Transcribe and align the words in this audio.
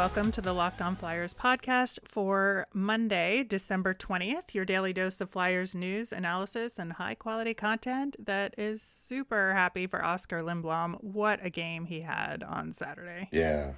Welcome 0.00 0.32
to 0.32 0.40
the 0.40 0.54
Locked 0.54 0.80
On 0.80 0.96
Flyers 0.96 1.34
podcast 1.34 1.98
for 2.06 2.66
Monday, 2.72 3.44
December 3.46 3.92
20th. 3.92 4.54
Your 4.54 4.64
daily 4.64 4.94
dose 4.94 5.20
of 5.20 5.28
Flyers 5.28 5.74
news, 5.74 6.10
analysis, 6.10 6.78
and 6.78 6.94
high 6.94 7.14
quality 7.14 7.52
content 7.52 8.16
that 8.18 8.54
is 8.56 8.80
super 8.80 9.52
happy 9.52 9.86
for 9.86 10.02
Oskar 10.02 10.40
Lindblom. 10.40 11.04
What 11.04 11.44
a 11.44 11.50
game 11.50 11.84
he 11.84 12.00
had 12.00 12.42
on 12.42 12.72
Saturday. 12.72 13.28
Yeah. 13.30 13.74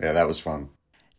Yeah, 0.00 0.10
that 0.10 0.26
was 0.26 0.40
fun. 0.40 0.70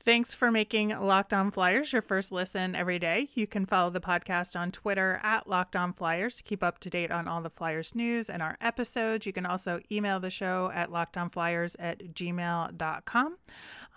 Thanks 0.04 0.34
for 0.34 0.50
making 0.50 0.90
Locked 0.90 1.32
On 1.32 1.52
Flyers 1.52 1.94
your 1.94 2.02
first 2.02 2.32
listen 2.32 2.76
every 2.76 2.98
day. 2.98 3.30
You 3.36 3.46
can 3.46 3.68
follow 3.68 3.92
the 3.92 4.02
podcast 4.02 4.60
on 4.60 4.72
Twitter 4.72 5.20
at 5.22 5.48
Locked 5.48 5.76
On 5.76 5.94
Flyers 5.94 6.38
to 6.38 6.44
keep 6.44 6.64
up 6.64 6.80
to 6.80 6.90
date 6.90 7.12
on 7.12 7.28
all 7.28 7.40
the 7.42 7.52
Flyers 7.52 7.94
news 7.94 8.28
and 8.28 8.42
our 8.42 8.58
episodes. 8.60 9.28
You 9.28 9.32
can 9.32 9.46
also 9.46 9.80
email 9.92 10.20
the 10.20 10.32
show 10.32 10.72
at 10.74 10.90
lockedonflyers 10.90 11.76
at 11.78 12.00
gmail.com. 12.16 13.38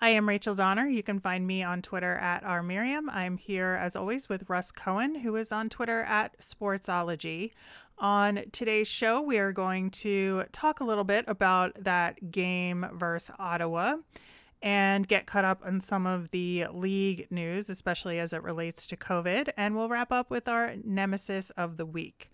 I 0.00 0.10
am 0.10 0.28
Rachel 0.28 0.54
Donner. 0.54 0.86
You 0.86 1.02
can 1.02 1.20
find 1.20 1.46
me 1.46 1.62
on 1.62 1.80
Twitter 1.80 2.16
at 2.16 2.42
rmiriam. 2.42 3.04
I'm 3.08 3.36
here 3.36 3.78
as 3.80 3.96
always 3.96 4.28
with 4.28 4.48
Russ 4.48 4.72
Cohen, 4.72 5.14
who 5.14 5.36
is 5.36 5.52
on 5.52 5.68
Twitter 5.68 6.02
at 6.02 6.38
Sportsology. 6.40 7.52
On 7.98 8.40
today's 8.52 8.88
show, 8.88 9.22
we 9.22 9.38
are 9.38 9.52
going 9.52 9.90
to 9.90 10.44
talk 10.52 10.80
a 10.80 10.84
little 10.84 11.04
bit 11.04 11.24
about 11.28 11.72
that 11.84 12.32
game 12.32 12.86
versus 12.92 13.34
Ottawa 13.38 13.96
and 14.60 15.06
get 15.06 15.26
caught 15.26 15.44
up 15.44 15.60
on 15.64 15.80
some 15.80 16.06
of 16.06 16.30
the 16.32 16.66
league 16.72 17.26
news, 17.30 17.70
especially 17.70 18.18
as 18.18 18.32
it 18.32 18.42
relates 18.42 18.86
to 18.88 18.96
COVID. 18.96 19.50
And 19.56 19.76
we'll 19.76 19.88
wrap 19.88 20.10
up 20.10 20.28
with 20.28 20.48
our 20.48 20.74
nemesis 20.82 21.50
of 21.50 21.76
the 21.76 21.86
week. 21.86 22.26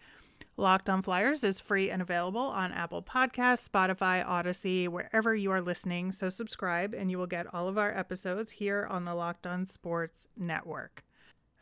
Locked 0.61 0.91
on 0.91 1.01
Flyers 1.01 1.43
is 1.43 1.59
free 1.59 1.91
and 1.91 2.03
available 2.03 2.43
on 2.43 2.71
Apple 2.71 3.03
Podcasts, 3.03 3.67
Spotify, 3.67 4.25
Audacy, 4.25 4.89
wherever 4.89 5.35
you 5.35 5.51
are 5.51 5.63
listening. 5.63 6.13
So 6.13 6.29
subscribe 6.29 6.93
and 6.93 7.11
you 7.11 7.17
will 7.17 7.27
get 7.27 7.53
all 7.55 7.67
of 7.67 7.79
our 7.79 7.97
episodes 7.97 8.51
here 8.51 8.87
on 8.91 9.07
the 9.07 9.15
Locked 9.15 9.47
on 9.47 9.65
Sports 9.65 10.29
Network. 10.37 11.03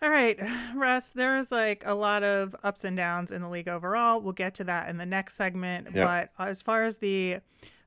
All 0.03 0.11
right, 0.11 0.37
Russ, 0.75 1.11
there 1.11 1.39
is 1.39 1.53
like 1.53 1.85
a 1.87 1.95
lot 1.95 2.25
of 2.25 2.57
ups 2.65 2.83
and 2.85 2.97
downs 2.97 3.31
in 3.31 3.41
the 3.41 3.49
league 3.49 3.69
overall. 3.69 4.21
We'll 4.21 4.33
get 4.33 4.55
to 4.57 4.65
that 4.65 4.89
in 4.89 4.97
the 4.97 5.07
next 5.07 5.37
segment. 5.37 5.89
Yep. 5.95 6.31
But 6.37 6.45
as 6.45 6.61
far 6.61 6.83
as 6.83 6.97
the 6.97 7.39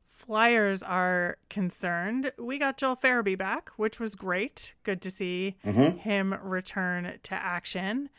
Flyers 0.02 0.82
are 0.82 1.38
concerned, 1.50 2.32
we 2.40 2.58
got 2.58 2.78
Joel 2.78 2.96
Farabee 2.96 3.38
back, 3.38 3.70
which 3.76 4.00
was 4.00 4.16
great. 4.16 4.76
Good 4.84 5.02
to 5.02 5.12
see 5.12 5.58
mm-hmm. 5.66 5.98
him 5.98 6.36
return 6.42 7.18
to 7.24 7.36
action. 7.36 8.10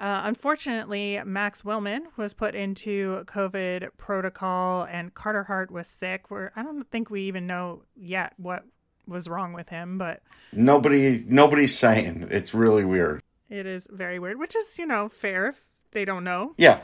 Uh, 0.00 0.22
unfortunately, 0.24 1.20
Max 1.26 1.60
Willman 1.60 2.06
was 2.16 2.32
put 2.32 2.54
into 2.54 3.22
COVID 3.26 3.90
protocol, 3.98 4.84
and 4.90 5.12
Carter 5.14 5.44
Hart 5.44 5.70
was 5.70 5.86
sick. 5.86 6.30
Where 6.30 6.52
I 6.56 6.62
don't 6.62 6.90
think 6.90 7.10
we 7.10 7.20
even 7.22 7.46
know 7.46 7.82
yet 7.94 8.32
what 8.38 8.64
was 9.06 9.28
wrong 9.28 9.52
with 9.52 9.68
him, 9.68 9.98
but 9.98 10.22
Nobody 10.52 11.22
nobody's 11.26 11.76
saying. 11.78 12.28
It's 12.30 12.54
really 12.54 12.84
weird. 12.84 13.22
it 13.50 13.66
is 13.66 13.86
very 13.90 14.18
weird, 14.18 14.38
which 14.38 14.56
is 14.56 14.78
you 14.78 14.86
know 14.86 15.10
fair 15.10 15.48
if 15.48 15.60
they 15.92 16.06
don't 16.06 16.24
know. 16.24 16.54
Yeah. 16.56 16.80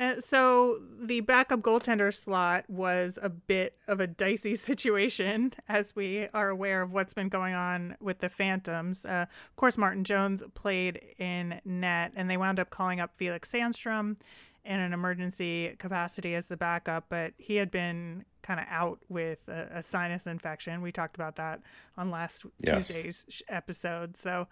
Uh, 0.00 0.18
so 0.18 0.78
the 1.00 1.20
backup 1.20 1.60
goaltender 1.60 2.12
slot 2.12 2.64
was 2.68 3.18
a 3.22 3.28
bit 3.28 3.76
of 3.86 4.00
a 4.00 4.06
dicey 4.06 4.54
situation, 4.56 5.52
as 5.68 5.94
we 5.94 6.28
are 6.34 6.48
aware 6.48 6.82
of 6.82 6.92
what's 6.92 7.14
been 7.14 7.28
going 7.28 7.54
on 7.54 7.96
with 8.00 8.18
the 8.18 8.28
Phantoms. 8.28 9.04
Uh, 9.06 9.26
of 9.28 9.56
course, 9.56 9.78
Martin 9.78 10.04
Jones 10.04 10.42
played 10.54 11.00
in 11.18 11.60
net, 11.64 12.12
and 12.16 12.28
they 12.28 12.36
wound 12.36 12.58
up 12.58 12.70
calling 12.70 13.00
up 13.00 13.16
Felix 13.16 13.50
Sandstrom 13.50 14.16
in 14.64 14.80
an 14.80 14.92
emergency 14.92 15.76
capacity 15.78 16.34
as 16.34 16.46
the 16.48 16.56
backup, 16.56 17.04
but 17.10 17.34
he 17.36 17.56
had 17.56 17.70
been 17.70 18.24
kind 18.42 18.58
of 18.58 18.66
out 18.70 18.98
with 19.08 19.38
a, 19.48 19.68
a 19.72 19.82
sinus 19.82 20.26
infection. 20.26 20.80
We 20.80 20.90
talked 20.90 21.16
about 21.16 21.36
that 21.36 21.60
on 21.96 22.10
last 22.10 22.46
Yes. 22.60 22.88
Tuesday's 22.88 23.42
episode. 23.48 24.16
So 24.16 24.48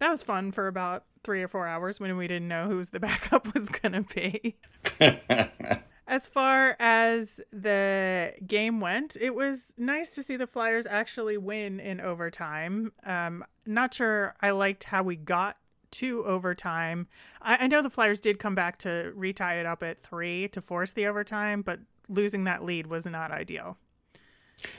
that 0.00 0.10
was 0.10 0.22
fun 0.22 0.52
for 0.52 0.66
about 0.66 1.04
three 1.24 1.42
or 1.42 1.48
four 1.48 1.66
hours 1.66 2.00
when 2.00 2.16
we 2.16 2.28
didn't 2.28 2.48
know 2.48 2.66
who's 2.66 2.90
the 2.90 3.00
backup 3.08 3.52
was 3.54 3.68
going 3.68 3.92
to 3.92 4.14
be. 4.14 4.56
As 6.10 6.26
far 6.26 6.74
as 6.78 7.38
the 7.52 8.32
game 8.46 8.80
went, 8.80 9.18
it 9.20 9.34
was 9.34 9.74
nice 9.76 10.14
to 10.14 10.22
see 10.22 10.36
the 10.36 10.46
Flyers 10.46 10.86
actually 10.86 11.36
win 11.36 11.80
in 11.80 12.00
overtime. 12.00 12.92
Um, 13.04 13.44
not 13.66 13.92
sure 13.92 14.34
I 14.40 14.50
liked 14.50 14.84
how 14.84 15.02
we 15.02 15.16
got 15.16 15.58
to 15.90 16.24
overtime. 16.24 17.08
I, 17.42 17.64
I 17.64 17.66
know 17.66 17.82
the 17.82 17.90
Flyers 17.90 18.20
did 18.20 18.38
come 18.38 18.54
back 18.54 18.78
to 18.78 19.12
retie 19.14 19.60
it 19.60 19.66
up 19.66 19.82
at 19.82 20.02
three 20.02 20.48
to 20.48 20.62
force 20.62 20.92
the 20.92 21.06
overtime, 21.06 21.60
but 21.60 21.80
losing 22.08 22.44
that 22.44 22.64
lead 22.64 22.86
was 22.86 23.04
not 23.04 23.30
ideal. 23.30 23.76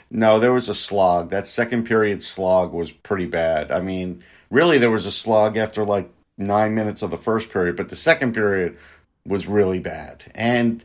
No, 0.09 0.39
there 0.39 0.51
was 0.51 0.67
a 0.67 0.73
slog. 0.73 1.29
That 1.29 1.45
second 1.47 1.85
period 1.85 2.23
slog 2.23 2.73
was 2.73 2.91
pretty 2.91 3.27
bad. 3.27 3.71
I 3.71 3.81
mean, 3.81 4.23
really 4.49 4.77
there 4.77 4.91
was 4.91 5.05
a 5.05 5.11
slog 5.11 5.57
after 5.57 5.83
like 5.83 6.09
9 6.37 6.73
minutes 6.73 7.01
of 7.01 7.11
the 7.11 7.17
first 7.17 7.49
period, 7.51 7.75
but 7.75 7.89
the 7.89 7.95
second 7.95 8.33
period 8.33 8.77
was 9.25 9.47
really 9.47 9.79
bad. 9.79 10.23
And 10.33 10.83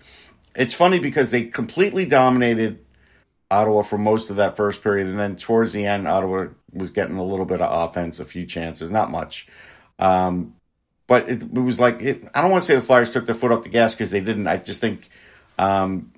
it's 0.55 0.75
funny 0.75 0.99
because 0.99 1.31
they 1.31 1.45
completely 1.45 2.07
dominated 2.07 2.85
Ottawa 3.51 3.83
for 3.83 3.99
most 3.99 4.31
of 4.31 4.37
that 4.37 4.57
first 4.57 4.83
period 4.83 5.07
and 5.07 5.19
then 5.19 5.37
towards 5.37 5.73
the 5.73 5.87
end 5.87 6.09
Ottawa 6.09 6.49
was 6.73 6.91
getting 6.91 7.17
a 7.17 7.25
little 7.25 7.45
bit 7.45 7.61
of 7.61 7.91
offense, 7.91 8.19
a 8.19 8.25
few 8.25 8.47
chances, 8.47 8.91
not 8.91 9.11
much. 9.11 9.47
Um, 9.99 10.55
but 11.07 11.29
it, 11.29 11.43
it 11.43 11.59
was 11.59 11.79
like 11.79 12.01
it, 12.03 12.29
I 12.35 12.41
don't 12.41 12.51
want 12.51 12.63
to 12.63 12.67
say 12.67 12.75
the 12.75 12.81
Flyers 12.81 13.11
took 13.11 13.27
their 13.27 13.35
foot 13.35 13.53
off 13.53 13.63
the 13.63 13.69
gas 13.69 13.95
because 13.95 14.11
they 14.11 14.21
didn't. 14.21 14.47
I 14.47 14.57
just 14.57 14.81
think 14.81 15.09
um, 15.59 16.13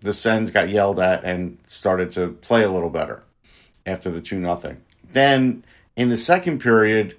the 0.00 0.12
Sens 0.12 0.50
got 0.50 0.68
yelled 0.68 1.00
at 1.00 1.24
and 1.24 1.58
started 1.66 2.12
to 2.12 2.28
play 2.28 2.62
a 2.62 2.70
little 2.70 2.90
better 2.90 3.22
after 3.86 4.10
the 4.10 4.20
two 4.20 4.38
nothing. 4.38 4.82
Then 5.12 5.64
in 5.98 6.10
the 6.10 6.16
second 6.16 6.60
period, 6.60 7.16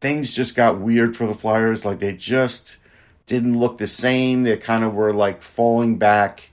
things 0.00 0.32
just 0.32 0.56
got 0.56 0.80
weird 0.80 1.16
for 1.16 1.26
the 1.26 1.34
Flyers. 1.34 1.84
Like 1.84 2.00
they 2.00 2.12
just 2.12 2.78
didn't 3.26 3.58
look 3.58 3.78
the 3.78 3.86
same. 3.86 4.42
They 4.42 4.56
kind 4.56 4.82
of 4.82 4.92
were 4.92 5.14
like 5.14 5.40
falling 5.40 5.96
back 5.96 6.50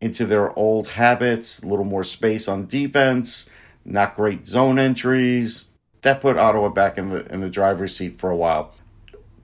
into 0.00 0.26
their 0.26 0.50
old 0.58 0.88
habits. 0.88 1.60
A 1.60 1.66
little 1.66 1.84
more 1.84 2.02
space 2.02 2.48
on 2.48 2.66
defense. 2.66 3.48
Not 3.84 4.16
great 4.16 4.48
zone 4.48 4.80
entries. 4.80 5.66
That 6.02 6.20
put 6.20 6.36
Ottawa 6.36 6.68
back 6.70 6.98
in 6.98 7.10
the 7.10 7.24
in 7.32 7.40
the 7.40 7.48
driver's 7.48 7.96
seat 7.96 8.16
for 8.16 8.28
a 8.28 8.36
while. 8.36 8.74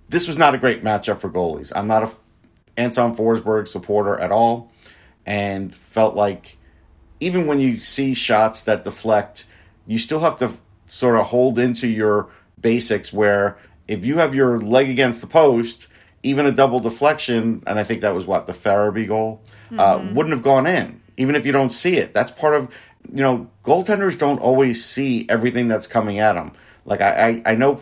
This 0.08 0.26
was 0.26 0.36
not 0.36 0.56
a 0.56 0.58
great 0.58 0.82
matchup 0.82 1.20
for 1.20 1.30
goalies. 1.30 1.72
I'm 1.74 1.86
not 1.86 2.02
a 2.02 2.10
Anton 2.76 3.16
Forsberg 3.16 3.68
supporter 3.68 4.18
at 4.18 4.32
all, 4.32 4.72
and 5.24 5.72
felt 5.72 6.16
like 6.16 6.58
even 7.20 7.46
when 7.46 7.60
you 7.60 7.78
see 7.78 8.12
shots 8.12 8.62
that 8.62 8.82
deflect, 8.82 9.44
you 9.86 10.00
still 10.00 10.20
have 10.20 10.36
to 10.38 10.52
sort 10.92 11.16
of 11.16 11.26
hold 11.26 11.58
into 11.58 11.88
your 11.88 12.28
basics 12.60 13.14
where 13.14 13.56
if 13.88 14.04
you 14.04 14.18
have 14.18 14.34
your 14.34 14.58
leg 14.58 14.90
against 14.90 15.22
the 15.22 15.26
post, 15.26 15.88
even 16.22 16.44
a 16.44 16.52
double 16.52 16.80
deflection, 16.80 17.62
and 17.66 17.78
I 17.78 17.84
think 17.84 18.02
that 18.02 18.14
was 18.14 18.26
what 18.26 18.46
the 18.46 18.52
Farabee 18.52 19.08
goal, 19.08 19.40
uh, 19.78 20.06
wouldn't 20.12 20.34
have 20.34 20.42
gone 20.42 20.66
in, 20.66 21.00
even 21.16 21.34
if 21.34 21.46
you 21.46 21.52
don't 21.52 21.70
see 21.70 21.96
it. 21.96 22.12
That's 22.12 22.30
part 22.30 22.54
of, 22.54 22.68
you 23.10 23.22
know, 23.22 23.50
goaltenders 23.64 24.18
don't 24.18 24.38
always 24.38 24.84
see 24.84 25.26
everything 25.30 25.66
that's 25.66 25.86
coming 25.86 26.18
at 26.18 26.34
them. 26.34 26.52
Like 26.84 27.00
I, 27.00 27.42
I, 27.46 27.52
I 27.52 27.54
know 27.54 27.80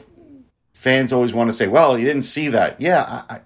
fans 0.73 1.13
always 1.13 1.35
want 1.35 1.51
to 1.51 1.57
say, 1.57 1.67
"Well, 1.67 1.99
you 1.99 2.07
didn't 2.07 2.23
see 2.23 2.47
that." 2.49 2.81
Yeah, 2.81 3.03
I, 3.03 3.35
I, 3.35 3.41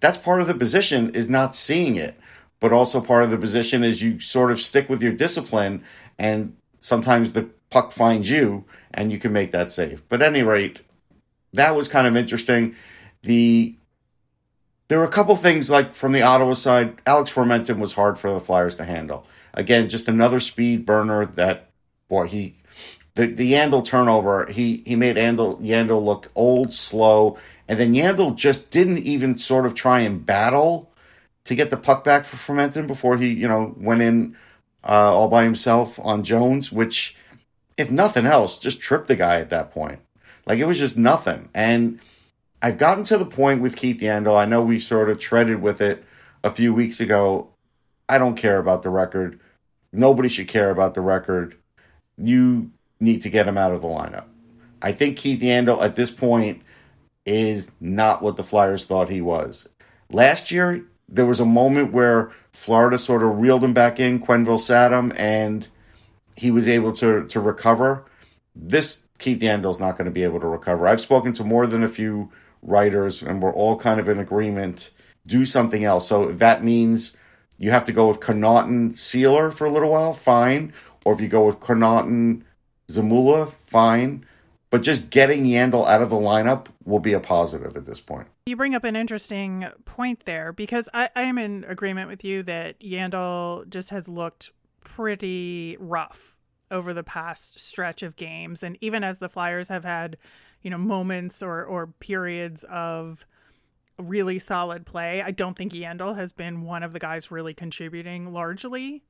that's 0.00 0.18
part 0.18 0.40
of 0.40 0.48
the 0.48 0.54
position 0.54 1.14
is 1.14 1.28
not 1.28 1.54
seeing 1.54 1.94
it, 1.94 2.18
but 2.58 2.72
also 2.72 3.00
part 3.00 3.22
of 3.22 3.30
the 3.30 3.38
position 3.38 3.84
is 3.84 4.02
you 4.02 4.18
sort 4.18 4.50
of 4.50 4.60
stick 4.60 4.88
with 4.88 5.00
your 5.00 5.12
discipline, 5.12 5.84
and 6.18 6.56
sometimes 6.80 7.32
the 7.32 7.48
puck 7.70 7.92
finds 7.92 8.30
you, 8.30 8.64
and 8.92 9.12
you 9.12 9.18
can 9.18 9.32
make 9.32 9.52
that 9.52 9.70
save. 9.70 10.08
But 10.08 10.22
any 10.22 10.42
rate, 10.42 10.80
that 11.52 11.74
was 11.74 11.88
kind 11.88 12.06
of 12.06 12.16
interesting. 12.16 12.74
The 13.22 13.76
there 14.88 14.98
were 14.98 15.04
a 15.04 15.10
couple 15.10 15.34
things 15.34 15.68
like 15.68 15.94
from 15.94 16.12
the 16.12 16.22
Ottawa 16.22 16.52
side, 16.52 17.00
Alex 17.06 17.32
Formenton 17.32 17.78
was 17.78 17.94
hard 17.94 18.18
for 18.18 18.30
the 18.30 18.40
Flyers 18.40 18.76
to 18.76 18.84
handle. 18.84 19.26
Again, 19.54 19.88
just 19.88 20.06
another 20.06 20.38
speed 20.38 20.86
burner 20.86 21.26
that 21.26 21.70
boy 22.08 22.26
he 22.26 22.54
the 23.14 23.26
the 23.26 23.52
Yandle 23.52 23.84
turnover, 23.84 24.46
he 24.46 24.82
he 24.86 24.94
made 24.94 25.16
Yandle 25.16 25.60
Yandle 25.60 26.04
look 26.04 26.30
old, 26.34 26.72
slow, 26.72 27.36
and 27.66 27.80
then 27.80 27.94
Yandle 27.94 28.36
just 28.36 28.70
didn't 28.70 28.98
even 28.98 29.38
sort 29.38 29.66
of 29.66 29.74
try 29.74 30.00
and 30.00 30.24
battle 30.24 30.92
to 31.44 31.54
get 31.54 31.70
the 31.70 31.76
puck 31.76 32.04
back 32.04 32.24
for 32.24 32.36
Formenton 32.36 32.86
before 32.86 33.16
he, 33.16 33.32
you 33.32 33.48
know, 33.48 33.74
went 33.78 34.02
in 34.02 34.36
uh, 34.84 35.14
all 35.14 35.28
by 35.28 35.44
himself 35.44 35.98
on 36.00 36.22
Jones, 36.22 36.70
which 36.70 37.16
if 37.76 37.90
nothing 37.90 38.26
else, 38.26 38.58
just 38.58 38.80
trip 38.80 39.06
the 39.06 39.16
guy 39.16 39.40
at 39.40 39.50
that 39.50 39.72
point. 39.72 40.00
Like 40.46 40.58
it 40.58 40.66
was 40.66 40.78
just 40.78 40.96
nothing. 40.96 41.48
And 41.54 42.00
I've 42.62 42.78
gotten 42.78 43.04
to 43.04 43.18
the 43.18 43.26
point 43.26 43.60
with 43.60 43.76
Keith 43.76 44.00
Yandle. 44.00 44.38
I 44.38 44.44
know 44.44 44.62
we 44.62 44.80
sort 44.80 45.10
of 45.10 45.18
treaded 45.18 45.60
with 45.60 45.80
it 45.80 46.04
a 46.42 46.50
few 46.50 46.72
weeks 46.72 47.00
ago. 47.00 47.48
I 48.08 48.18
don't 48.18 48.36
care 48.36 48.58
about 48.58 48.82
the 48.82 48.90
record. 48.90 49.40
Nobody 49.92 50.28
should 50.28 50.48
care 50.48 50.70
about 50.70 50.94
the 50.94 51.00
record. 51.00 51.56
you 52.18 52.70
need 52.98 53.20
to 53.20 53.28
get 53.28 53.46
him 53.46 53.58
out 53.58 53.72
of 53.72 53.82
the 53.82 53.88
lineup. 53.88 54.24
I 54.80 54.92
think 54.92 55.18
Keith 55.18 55.40
Yandle 55.40 55.82
at 55.82 55.96
this 55.96 56.10
point 56.10 56.62
is 57.26 57.70
not 57.80 58.22
what 58.22 58.36
the 58.36 58.42
Flyers 58.42 58.84
thought 58.84 59.08
he 59.08 59.20
was. 59.20 59.68
Last 60.10 60.50
year, 60.50 60.86
there 61.08 61.26
was 61.26 61.40
a 61.40 61.44
moment 61.44 61.92
where 61.92 62.30
Florida 62.52 62.96
sort 62.98 63.22
of 63.22 63.38
reeled 63.38 63.64
him 63.64 63.74
back 63.74 64.00
in, 64.00 64.20
Quenneville 64.20 64.60
sat 64.60 64.92
him, 64.92 65.12
and 65.16 65.68
he 66.36 66.50
was 66.50 66.68
able 66.68 66.92
to, 66.92 67.26
to 67.26 67.40
recover. 67.40 68.04
This 68.54 69.06
Keith 69.18 69.40
Yandle's 69.40 69.80
not 69.80 69.92
going 69.92 70.04
to 70.04 70.10
be 70.10 70.22
able 70.22 70.40
to 70.40 70.46
recover. 70.46 70.86
I've 70.86 71.00
spoken 71.00 71.32
to 71.34 71.44
more 71.44 71.66
than 71.66 71.82
a 71.82 71.88
few 71.88 72.30
writers, 72.62 73.22
and 73.22 73.42
we're 73.42 73.52
all 73.52 73.78
kind 73.78 73.98
of 73.98 74.08
in 74.08 74.18
agreement. 74.18 74.90
Do 75.26 75.44
something 75.44 75.84
else. 75.84 76.08
So 76.08 76.26
that 76.32 76.62
means 76.62 77.16
you 77.58 77.70
have 77.70 77.84
to 77.84 77.92
go 77.92 78.06
with 78.06 78.20
Connauton 78.20 78.92
Seeler 78.92 79.52
for 79.52 79.66
a 79.66 79.70
little 79.70 79.90
while, 79.90 80.12
fine. 80.12 80.72
Or 81.04 81.14
if 81.14 81.20
you 81.20 81.28
go 81.28 81.46
with 81.46 81.60
Connauton 81.60 82.42
Zamula, 82.88 83.52
fine. 83.66 84.26
But 84.68 84.82
just 84.82 85.10
getting 85.10 85.44
Yandle 85.44 85.86
out 85.86 86.02
of 86.02 86.10
the 86.10 86.16
lineup 86.16 86.66
will 86.84 86.98
be 86.98 87.12
a 87.12 87.20
positive 87.20 87.76
at 87.76 87.86
this 87.86 88.00
point. 88.00 88.26
You 88.46 88.56
bring 88.56 88.74
up 88.74 88.84
an 88.84 88.96
interesting 88.96 89.66
point 89.84 90.24
there 90.24 90.52
because 90.52 90.88
I, 90.92 91.08
I 91.16 91.22
am 91.22 91.38
in 91.38 91.64
agreement 91.64 92.08
with 92.08 92.24
you 92.24 92.42
that 92.44 92.80
Yandle 92.80 93.68
just 93.68 93.90
has 93.90 94.08
looked 94.08 94.52
pretty 94.86 95.76
rough 95.80 96.36
over 96.70 96.94
the 96.94 97.02
past 97.02 97.58
stretch 97.58 98.02
of 98.02 98.14
games. 98.14 98.62
And 98.62 98.78
even 98.80 99.02
as 99.02 99.18
the 99.18 99.28
Flyers 99.28 99.68
have 99.68 99.84
had, 99.84 100.16
you 100.62 100.70
know, 100.70 100.78
moments 100.78 101.42
or, 101.42 101.64
or 101.64 101.88
periods 101.88 102.64
of 102.64 103.26
really 103.98 104.38
solid 104.38 104.86
play, 104.86 105.22
I 105.22 105.32
don't 105.32 105.56
think 105.56 105.72
Yandle 105.72 106.16
has 106.16 106.32
been 106.32 106.62
one 106.62 106.84
of 106.84 106.92
the 106.92 107.00
guys 107.00 107.30
really 107.30 107.52
contributing 107.52 108.32
largely 108.32 109.02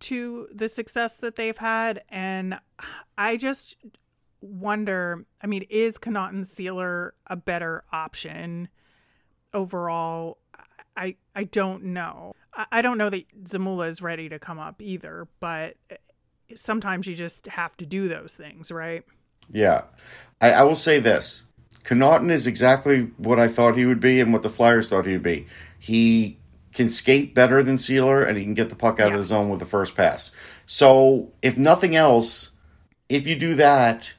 to 0.00 0.48
the 0.52 0.68
success 0.68 1.18
that 1.18 1.36
they've 1.36 1.58
had. 1.58 2.02
And 2.08 2.58
I 3.18 3.36
just 3.36 3.76
wonder 4.40 5.26
I 5.42 5.46
mean, 5.46 5.66
is 5.68 5.98
Connauton 5.98 6.46
Seeler 6.46 7.10
a 7.26 7.36
better 7.36 7.84
option 7.92 8.68
overall? 9.52 10.38
I 10.98 11.16
I 11.34 11.44
don't 11.44 11.84
know. 11.84 12.34
I, 12.52 12.66
I 12.72 12.82
don't 12.82 12.98
know 12.98 13.08
that 13.08 13.24
Zamula 13.44 13.88
is 13.88 14.02
ready 14.02 14.28
to 14.28 14.38
come 14.38 14.58
up 14.58 14.82
either, 14.82 15.28
but 15.40 15.76
eh, 15.90 15.96
sometimes 16.54 17.06
you 17.06 17.14
just 17.14 17.46
have 17.46 17.76
to 17.78 17.86
do 17.86 18.08
those 18.08 18.34
things, 18.34 18.70
right? 18.70 19.04
Yeah. 19.50 19.82
I, 20.40 20.50
I 20.50 20.62
will 20.64 20.74
say 20.74 20.98
this. 20.98 21.44
Connauton 21.84 22.30
is 22.30 22.46
exactly 22.46 23.10
what 23.16 23.38
I 23.38 23.48
thought 23.48 23.76
he 23.76 23.86
would 23.86 24.00
be 24.00 24.20
and 24.20 24.32
what 24.32 24.42
the 24.42 24.48
Flyers 24.48 24.90
thought 24.90 25.06
he 25.06 25.12
would 25.12 25.22
be. 25.22 25.46
He 25.78 26.36
can 26.74 26.90
skate 26.90 27.34
better 27.34 27.62
than 27.62 27.76
Seeler 27.76 28.26
and 28.26 28.36
he 28.36 28.44
can 28.44 28.54
get 28.54 28.68
the 28.68 28.76
puck 28.76 29.00
out 29.00 29.10
yes. 29.10 29.14
of 29.14 29.18
the 29.20 29.26
zone 29.26 29.48
with 29.48 29.60
the 29.60 29.66
first 29.66 29.96
pass. 29.96 30.32
So, 30.66 31.32
if 31.40 31.56
nothing 31.56 31.96
else, 31.96 32.50
if 33.08 33.26
you 33.26 33.36
do 33.36 33.54
that, 33.54 34.14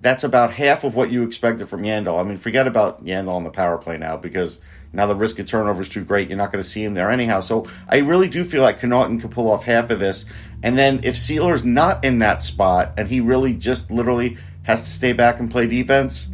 that's 0.00 0.24
about 0.24 0.54
half 0.54 0.84
of 0.84 0.96
what 0.96 1.10
you 1.10 1.22
expected 1.22 1.68
from 1.68 1.82
Yandle. 1.82 2.18
I 2.18 2.22
mean, 2.22 2.36
forget 2.36 2.66
about 2.66 3.04
Yandle 3.04 3.34
on 3.34 3.44
the 3.44 3.50
power 3.50 3.76
play 3.76 3.98
now 3.98 4.16
because 4.16 4.60
now 4.92 5.06
the 5.06 5.14
risk 5.14 5.38
of 5.38 5.46
turnover 5.46 5.82
is 5.82 5.88
too 5.88 6.04
great. 6.04 6.28
You're 6.28 6.38
not 6.38 6.52
going 6.52 6.62
to 6.62 6.68
see 6.68 6.84
him 6.84 6.94
there 6.94 7.10
anyhow. 7.10 7.40
So 7.40 7.66
I 7.88 7.98
really 7.98 8.28
do 8.28 8.44
feel 8.44 8.62
like 8.62 8.80
Connauton 8.80 9.20
can 9.20 9.30
pull 9.30 9.50
off 9.50 9.64
half 9.64 9.90
of 9.90 9.98
this. 9.98 10.24
And 10.62 10.76
then 10.76 11.00
if 11.02 11.16
Seeler's 11.16 11.64
not 11.64 12.04
in 12.04 12.18
that 12.18 12.42
spot 12.42 12.92
and 12.98 13.08
he 13.08 13.20
really 13.20 13.54
just 13.54 13.90
literally 13.90 14.36
has 14.64 14.82
to 14.82 14.90
stay 14.90 15.12
back 15.12 15.40
and 15.40 15.50
play 15.50 15.66
defense, 15.66 16.28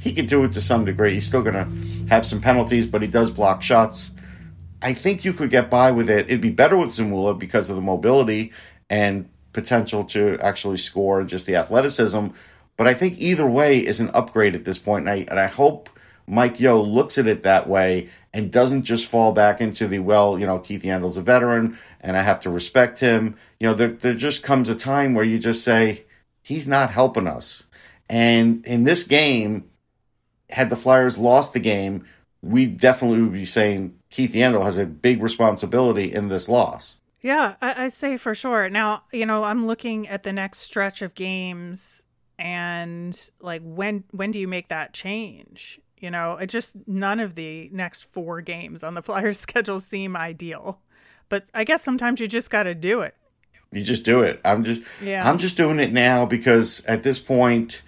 he 0.00 0.12
can 0.12 0.26
do 0.26 0.44
it 0.44 0.52
to 0.52 0.60
some 0.60 0.84
degree. 0.84 1.14
He's 1.14 1.26
still 1.26 1.42
going 1.42 1.54
to 1.54 2.06
have 2.08 2.26
some 2.26 2.40
penalties, 2.40 2.86
but 2.86 3.02
he 3.02 3.08
does 3.08 3.30
block 3.30 3.62
shots. 3.62 4.10
I 4.82 4.94
think 4.94 5.24
you 5.24 5.32
could 5.32 5.50
get 5.50 5.70
by 5.70 5.92
with 5.92 6.08
it. 6.08 6.26
It'd 6.26 6.40
be 6.40 6.50
better 6.50 6.76
with 6.76 6.90
Zamula 6.90 7.38
because 7.38 7.68
of 7.68 7.76
the 7.76 7.82
mobility 7.82 8.52
and 8.88 9.28
potential 9.52 10.04
to 10.04 10.38
actually 10.40 10.78
score 10.78 11.20
and 11.20 11.28
just 11.28 11.46
the 11.46 11.56
athleticism. 11.56 12.28
But 12.76 12.86
I 12.86 12.94
think 12.94 13.18
either 13.18 13.46
way 13.46 13.78
is 13.78 14.00
an 14.00 14.10
upgrade 14.14 14.54
at 14.54 14.64
this 14.64 14.78
point, 14.78 15.06
and 15.06 15.10
I 15.10 15.26
and 15.30 15.38
I 15.38 15.46
hope 15.46 15.90
Mike 16.30 16.60
Yeo 16.60 16.80
looks 16.80 17.18
at 17.18 17.26
it 17.26 17.42
that 17.42 17.68
way 17.68 18.08
and 18.32 18.52
doesn't 18.52 18.84
just 18.84 19.08
fall 19.08 19.32
back 19.32 19.60
into 19.60 19.88
the 19.88 19.98
well, 19.98 20.38
you 20.38 20.46
know, 20.46 20.60
Keith 20.60 20.84
Yandle's 20.84 21.16
a 21.16 21.22
veteran 21.22 21.76
and 22.00 22.16
I 22.16 22.22
have 22.22 22.38
to 22.40 22.50
respect 22.50 23.00
him. 23.00 23.36
You 23.58 23.68
know, 23.68 23.74
there 23.74 23.90
there 23.90 24.14
just 24.14 24.44
comes 24.44 24.68
a 24.68 24.76
time 24.76 25.14
where 25.14 25.24
you 25.24 25.40
just 25.40 25.64
say 25.64 26.04
he's 26.40 26.68
not 26.68 26.92
helping 26.92 27.26
us. 27.26 27.64
And 28.08 28.64
in 28.64 28.84
this 28.84 29.02
game, 29.02 29.68
had 30.50 30.70
the 30.70 30.76
Flyers 30.76 31.18
lost 31.18 31.52
the 31.52 31.60
game, 31.60 32.06
we 32.42 32.64
definitely 32.64 33.22
would 33.22 33.32
be 33.32 33.44
saying 33.44 33.98
Keith 34.08 34.32
Yandle 34.32 34.64
has 34.64 34.78
a 34.78 34.86
big 34.86 35.22
responsibility 35.22 36.12
in 36.12 36.28
this 36.28 36.48
loss. 36.48 36.96
Yeah, 37.20 37.56
I, 37.60 37.84
I 37.84 37.88
say 37.88 38.16
for 38.16 38.36
sure. 38.36 38.70
Now, 38.70 39.02
you 39.12 39.26
know, 39.26 39.42
I'm 39.42 39.66
looking 39.66 40.08
at 40.08 40.22
the 40.22 40.32
next 40.32 40.60
stretch 40.60 41.02
of 41.02 41.14
games 41.14 42.04
and 42.38 43.30
like 43.40 43.62
when 43.62 44.04
when 44.12 44.30
do 44.30 44.38
you 44.38 44.48
make 44.48 44.68
that 44.68 44.94
change 44.94 45.80
you 46.00 46.10
know 46.10 46.36
it 46.36 46.46
just 46.46 46.76
none 46.86 47.20
of 47.20 47.34
the 47.34 47.68
next 47.72 48.02
four 48.02 48.40
games 48.40 48.82
on 48.82 48.94
the 48.94 49.02
flyers 49.08 49.38
schedule 49.38 49.80
seem 49.80 50.16
ideal. 50.16 50.80
But 51.28 51.46
i 51.54 51.64
guess 51.64 51.82
sometimes 51.82 52.20
you 52.20 52.28
just 52.28 52.50
got 52.50 52.64
to 52.64 52.74
do 52.74 53.00
it. 53.02 53.14
You 53.72 53.84
just 53.84 54.04
do 54.04 54.22
it. 54.22 54.40
I'm 54.44 54.64
just 54.64 54.82
yeah. 55.02 55.28
I'm 55.28 55.38
just 55.38 55.56
doing 55.56 55.78
it 55.78 55.92
now 55.92 56.26
because 56.26 56.84
at 56.86 57.02
this 57.02 57.18
point 57.18 57.82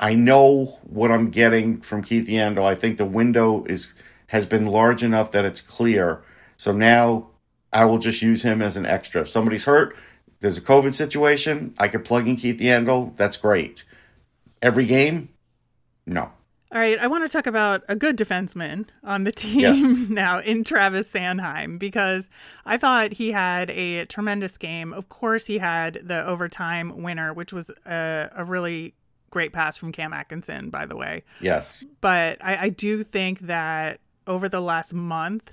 i 0.00 0.14
know 0.14 0.78
what 0.84 1.10
i'm 1.10 1.28
getting 1.28 1.80
from 1.80 2.04
keith 2.04 2.28
yandle 2.28 2.62
i 2.64 2.76
think 2.76 2.98
the 2.98 3.04
window 3.04 3.64
is 3.64 3.94
has 4.28 4.46
been 4.46 4.66
large 4.66 5.02
enough 5.02 5.32
that 5.32 5.44
it's 5.44 5.60
clear. 5.60 6.22
So 6.56 6.72
now 6.72 7.28
i 7.72 7.84
will 7.84 7.98
just 7.98 8.22
use 8.22 8.42
him 8.42 8.62
as 8.62 8.76
an 8.76 8.86
extra. 8.86 9.22
If 9.22 9.30
somebody's 9.30 9.64
hurt 9.64 9.96
there's 10.40 10.58
a 10.58 10.62
COVID 10.62 10.94
situation, 10.94 11.74
I 11.78 11.88
could 11.88 12.04
plug 12.04 12.28
in 12.28 12.36
Keith 12.36 12.60
Yandle. 12.60 13.16
That's 13.16 13.36
great. 13.36 13.84
Every 14.62 14.86
game, 14.86 15.30
no. 16.06 16.30
All 16.70 16.78
right, 16.78 16.98
I 16.98 17.06
want 17.06 17.24
to 17.24 17.34
talk 17.34 17.46
about 17.46 17.82
a 17.88 17.96
good 17.96 18.18
defenseman 18.18 18.86
on 19.02 19.24
the 19.24 19.32
team 19.44 19.60
yes. 19.60 20.08
now 20.10 20.40
in 20.40 20.64
Travis 20.64 21.10
Sanheim 21.10 21.78
because 21.78 22.28
I 22.66 22.76
thought 22.76 23.12
he 23.12 23.32
had 23.32 23.70
a 23.70 24.04
tremendous 24.04 24.58
game. 24.58 24.92
Of 24.92 25.08
course, 25.08 25.46
he 25.46 25.58
had 25.58 26.00
the 26.02 26.26
overtime 26.26 27.02
winner, 27.02 27.32
which 27.32 27.54
was 27.54 27.70
a, 27.86 28.28
a 28.36 28.44
really 28.44 28.94
great 29.30 29.52
pass 29.52 29.78
from 29.78 29.92
Cam 29.92 30.12
Atkinson, 30.12 30.68
by 30.68 30.84
the 30.84 30.96
way. 30.96 31.22
Yes. 31.40 31.84
But 32.00 32.38
I, 32.44 32.56
I 32.56 32.68
do 32.68 33.02
think 33.02 33.40
that 33.40 34.00
over 34.26 34.46
the 34.46 34.60
last 34.60 34.92
month, 34.92 35.52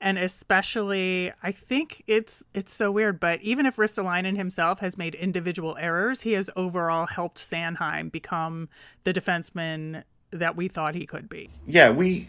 and 0.00 0.18
especially 0.18 1.32
I 1.42 1.52
think 1.52 2.02
it's 2.08 2.44
it's 2.54 2.74
so 2.74 2.90
weird, 2.90 3.20
but 3.20 3.40
even 3.40 3.66
if 3.66 3.76
Ristolainen 3.76 4.36
himself 4.36 4.80
has 4.80 4.98
made 4.98 5.14
individual 5.14 5.76
errors, 5.78 6.22
he 6.22 6.32
has 6.32 6.50
overall 6.56 7.06
helped 7.06 7.38
Sanheim 7.38 8.10
become 8.10 8.68
the 9.04 9.12
defenseman 9.12 10.02
that 10.36 10.56
we 10.56 10.68
thought 10.68 10.94
he 10.94 11.06
could 11.06 11.28
be. 11.28 11.50
Yeah, 11.66 11.90
we 11.90 12.28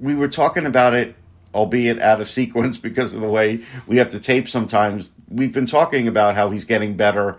we 0.00 0.14
were 0.14 0.28
talking 0.28 0.66
about 0.66 0.94
it, 0.94 1.14
albeit 1.54 2.00
out 2.00 2.20
of 2.20 2.28
sequence 2.38 2.78
because 2.78 3.14
of 3.14 3.20
the 3.20 3.28
way 3.28 3.60
we 3.86 3.96
have 3.98 4.08
to 4.10 4.20
tape 4.20 4.48
sometimes. 4.48 5.12
We've 5.28 5.54
been 5.54 5.66
talking 5.66 6.08
about 6.08 6.34
how 6.34 6.50
he's 6.50 6.64
getting 6.64 6.96
better 6.96 7.38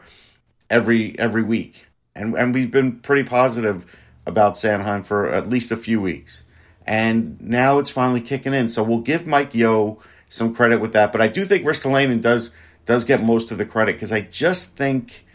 every 0.69 1.17
every 1.19 1.43
week. 1.43 1.87
And 2.15 2.35
and 2.35 2.53
we've 2.53 2.71
been 2.71 2.99
pretty 2.99 3.23
positive 3.23 3.85
about 4.25 4.53
Sanheim 4.53 5.03
for 5.03 5.27
at 5.27 5.49
least 5.49 5.71
a 5.71 5.77
few 5.77 5.99
weeks 5.99 6.43
and 6.85 7.39
now 7.41 7.79
it's 7.79 7.89
finally 7.89 8.21
kicking 8.21 8.53
in. 8.53 8.69
So 8.69 8.83
we'll 8.83 8.99
give 8.99 9.25
Mike 9.27 9.53
Yeo 9.55 9.99
some 10.29 10.53
credit 10.53 10.81
with 10.81 10.93
that, 10.93 11.11
but 11.11 11.21
I 11.21 11.27
do 11.27 11.45
think 11.45 11.63
Ristolainen 11.65 12.21
does 12.21 12.51
does 12.85 13.05
get 13.05 13.23
most 13.23 13.51
of 13.51 13.57
the 13.57 13.65
credit 13.65 13.95
because 13.95 14.11
I 14.11 14.21
just 14.21 14.75
think 14.75 15.25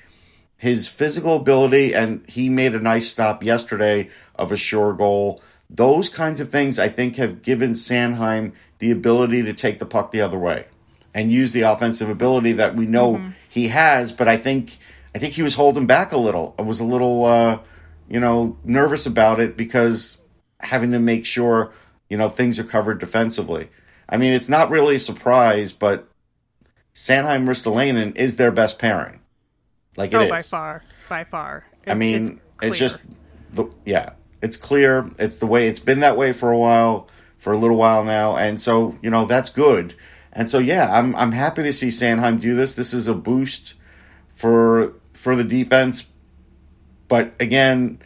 his 0.58 0.88
physical 0.88 1.36
ability 1.36 1.94
and 1.94 2.28
he 2.28 2.48
made 2.48 2.74
a 2.74 2.80
nice 2.80 3.08
stop 3.08 3.42
yesterday 3.42 4.10
of 4.34 4.52
a 4.52 4.56
sure 4.56 4.92
goal. 4.92 5.40
Those 5.70 6.08
kinds 6.08 6.40
of 6.40 6.50
things 6.50 6.78
I 6.78 6.88
think 6.88 7.16
have 7.16 7.42
given 7.42 7.72
Sanheim 7.72 8.52
the 8.80 8.90
ability 8.90 9.42
to 9.44 9.54
take 9.54 9.78
the 9.78 9.86
puck 9.86 10.10
the 10.10 10.20
other 10.20 10.38
way 10.38 10.66
and 11.14 11.32
use 11.32 11.52
the 11.52 11.62
offensive 11.62 12.08
ability 12.08 12.52
that 12.52 12.74
we 12.74 12.86
know 12.86 13.14
mm-hmm. 13.14 13.30
he 13.48 13.68
has. 13.68 14.10
But 14.12 14.28
I 14.28 14.36
think 14.36 14.78
I 15.14 15.18
think 15.18 15.34
he 15.34 15.42
was 15.42 15.54
holding 15.54 15.86
back 15.86 16.12
a 16.12 16.18
little. 16.18 16.54
I 16.58 16.62
was 16.62 16.80
a 16.80 16.84
little 16.84 17.24
uh, 17.24 17.60
you 18.08 18.20
know 18.20 18.56
nervous 18.64 19.06
about 19.06 19.40
it 19.40 19.56
because 19.56 20.20
having 20.60 20.90
to 20.90 20.98
make 20.98 21.24
sure 21.24 21.72
you 22.08 22.16
know 22.16 22.28
things 22.28 22.58
are 22.58 22.64
covered 22.64 22.98
defensively. 22.98 23.68
I 24.08 24.16
mean, 24.16 24.32
it's 24.32 24.48
not 24.48 24.70
really 24.70 24.96
a 24.96 25.00
surprise, 25.00 25.72
but 25.72 26.08
Sanheim 26.94 27.46
Ristolainen 27.46 28.16
is 28.16 28.36
their 28.36 28.50
best 28.50 28.78
pairing. 28.78 29.20
Like 29.98 30.14
oh, 30.14 30.20
it 30.20 30.20
oh, 30.20 30.24
is. 30.26 30.30
by 30.30 30.42
far, 30.42 30.82
by 31.08 31.24
far. 31.24 31.66
It, 31.84 31.90
I 31.90 31.94
mean, 31.94 32.40
it's, 32.62 32.66
it's, 32.66 32.78
just 32.78 33.00
the 33.52 33.68
yeah, 33.84 34.12
it's 34.40 34.56
clear. 34.56 35.10
It's 35.18 35.36
the 35.36 35.46
way 35.46 35.66
it's 35.66 35.80
been 35.80 36.00
that 36.00 36.16
way 36.16 36.30
for 36.32 36.52
a 36.52 36.56
while, 36.56 37.08
for 37.36 37.52
a 37.52 37.58
little 37.58 37.76
while 37.76 38.04
now, 38.04 38.36
and 38.36 38.60
so 38.60 38.94
you 39.02 39.10
know 39.10 39.26
that's 39.26 39.50
good. 39.50 39.94
And 40.32 40.48
so 40.48 40.60
yeah, 40.60 40.96
I'm 40.96 41.16
I'm 41.16 41.32
happy 41.32 41.64
to 41.64 41.72
see 41.72 41.88
Sanheim 41.88 42.40
do 42.40 42.54
this. 42.54 42.74
This 42.74 42.94
is 42.94 43.08
a 43.08 43.14
boost 43.14 43.74
for 44.32 44.92
for 45.14 45.34
the 45.34 45.42
defense, 45.42 46.06
but 47.08 47.32
again, 47.40 47.98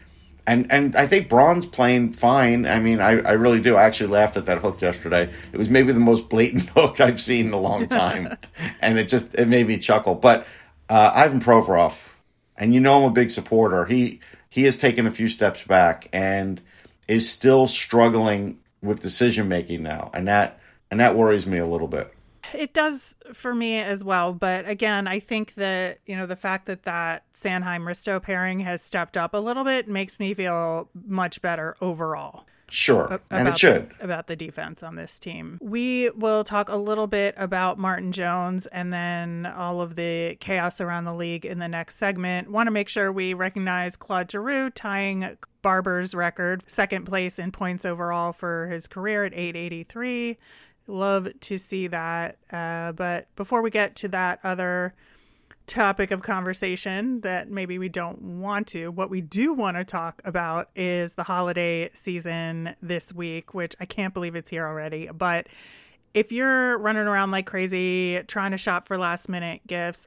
and 0.46 0.72
and 0.72 0.96
I 0.96 1.06
think 1.06 1.28
Braun's 1.28 1.66
playing 1.66 2.12
fine. 2.12 2.64
I 2.64 2.80
mean, 2.80 3.00
I, 3.00 3.20
I 3.20 3.32
really 3.32 3.60
do. 3.60 3.76
I 3.76 3.82
actually 3.82 4.08
laughed 4.08 4.38
at 4.38 4.46
that 4.46 4.58
hook 4.58 4.80
yesterday. 4.80 5.30
It 5.52 5.58
was 5.58 5.68
maybe 5.68 5.92
the 5.92 6.00
most 6.00 6.30
blatant 6.30 6.70
hook 6.74 7.02
I've 7.02 7.20
seen 7.20 7.48
in 7.48 7.52
a 7.52 7.60
long 7.60 7.86
time, 7.86 8.38
and 8.80 8.98
it 8.98 9.08
just 9.08 9.34
it 9.34 9.46
made 9.46 9.66
me 9.66 9.76
chuckle. 9.76 10.14
But 10.14 10.46
uh, 10.92 11.10
Ivan 11.14 11.40
Provorov, 11.40 12.10
and 12.54 12.74
you 12.74 12.80
know 12.80 12.98
I'm 12.98 13.10
a 13.10 13.10
big 13.10 13.30
supporter. 13.30 13.86
He 13.86 14.20
he 14.50 14.64
has 14.64 14.76
taken 14.76 15.06
a 15.06 15.10
few 15.10 15.26
steps 15.26 15.62
back 15.62 16.06
and 16.12 16.60
is 17.08 17.28
still 17.30 17.66
struggling 17.66 18.58
with 18.82 19.00
decision 19.00 19.48
making 19.48 19.82
now, 19.82 20.10
and 20.12 20.28
that 20.28 20.60
and 20.90 21.00
that 21.00 21.16
worries 21.16 21.46
me 21.46 21.56
a 21.56 21.64
little 21.64 21.88
bit. 21.88 22.12
It 22.52 22.74
does 22.74 23.16
for 23.32 23.54
me 23.54 23.78
as 23.78 24.04
well, 24.04 24.34
but 24.34 24.68
again, 24.68 25.08
I 25.08 25.18
think 25.18 25.54
that 25.54 26.00
you 26.04 26.14
know 26.14 26.26
the 26.26 26.36
fact 26.36 26.66
that 26.66 26.82
that 26.82 27.24
Sanheim 27.32 27.84
Risto 27.84 28.22
pairing 28.22 28.60
has 28.60 28.82
stepped 28.82 29.16
up 29.16 29.32
a 29.32 29.38
little 29.38 29.64
bit 29.64 29.88
makes 29.88 30.20
me 30.20 30.34
feel 30.34 30.90
much 31.06 31.40
better 31.40 31.74
overall. 31.80 32.44
Sure, 32.72 33.20
and 33.30 33.48
it 33.48 33.58
should. 33.58 33.90
The, 33.98 34.04
about 34.04 34.28
the 34.28 34.34
defense 34.34 34.82
on 34.82 34.96
this 34.96 35.18
team. 35.18 35.58
We 35.60 36.08
will 36.10 36.42
talk 36.42 36.70
a 36.70 36.76
little 36.76 37.06
bit 37.06 37.34
about 37.36 37.78
Martin 37.78 38.12
Jones 38.12 38.66
and 38.66 38.90
then 38.90 39.44
all 39.44 39.82
of 39.82 39.94
the 39.94 40.38
chaos 40.40 40.80
around 40.80 41.04
the 41.04 41.12
league 41.12 41.44
in 41.44 41.58
the 41.58 41.68
next 41.68 41.98
segment. 41.98 42.50
Want 42.50 42.68
to 42.68 42.70
make 42.70 42.88
sure 42.88 43.12
we 43.12 43.34
recognize 43.34 43.94
Claude 43.96 44.30
Giroux 44.30 44.70
tying 44.70 45.36
Barber's 45.60 46.14
record, 46.14 46.64
second 46.66 47.04
place 47.04 47.38
in 47.38 47.52
points 47.52 47.84
overall 47.84 48.32
for 48.32 48.68
his 48.68 48.86
career 48.86 49.26
at 49.26 49.34
883. 49.34 50.38
Love 50.86 51.28
to 51.40 51.58
see 51.58 51.88
that. 51.88 52.38
Uh, 52.50 52.92
but 52.92 53.28
before 53.36 53.60
we 53.60 53.68
get 53.68 53.96
to 53.96 54.08
that 54.08 54.40
other 54.42 54.94
topic 55.66 56.10
of 56.10 56.22
conversation 56.22 57.20
that 57.20 57.50
maybe 57.50 57.78
we 57.78 57.88
don't 57.88 58.20
want 58.20 58.66
to. 58.68 58.90
What 58.90 59.10
we 59.10 59.20
do 59.20 59.52
want 59.52 59.76
to 59.76 59.84
talk 59.84 60.20
about 60.24 60.68
is 60.74 61.14
the 61.14 61.22
holiday 61.22 61.90
season 61.94 62.74
this 62.82 63.12
week, 63.12 63.54
which 63.54 63.74
I 63.80 63.84
can't 63.84 64.14
believe 64.14 64.34
it's 64.34 64.50
here 64.50 64.66
already. 64.66 65.08
But 65.12 65.48
if 66.14 66.30
you're 66.30 66.78
running 66.78 67.06
around 67.06 67.30
like 67.30 67.46
crazy 67.46 68.22
trying 68.26 68.50
to 68.50 68.58
shop 68.58 68.86
for 68.86 68.98
last 68.98 69.28
minute 69.28 69.62
gifts, 69.66 70.06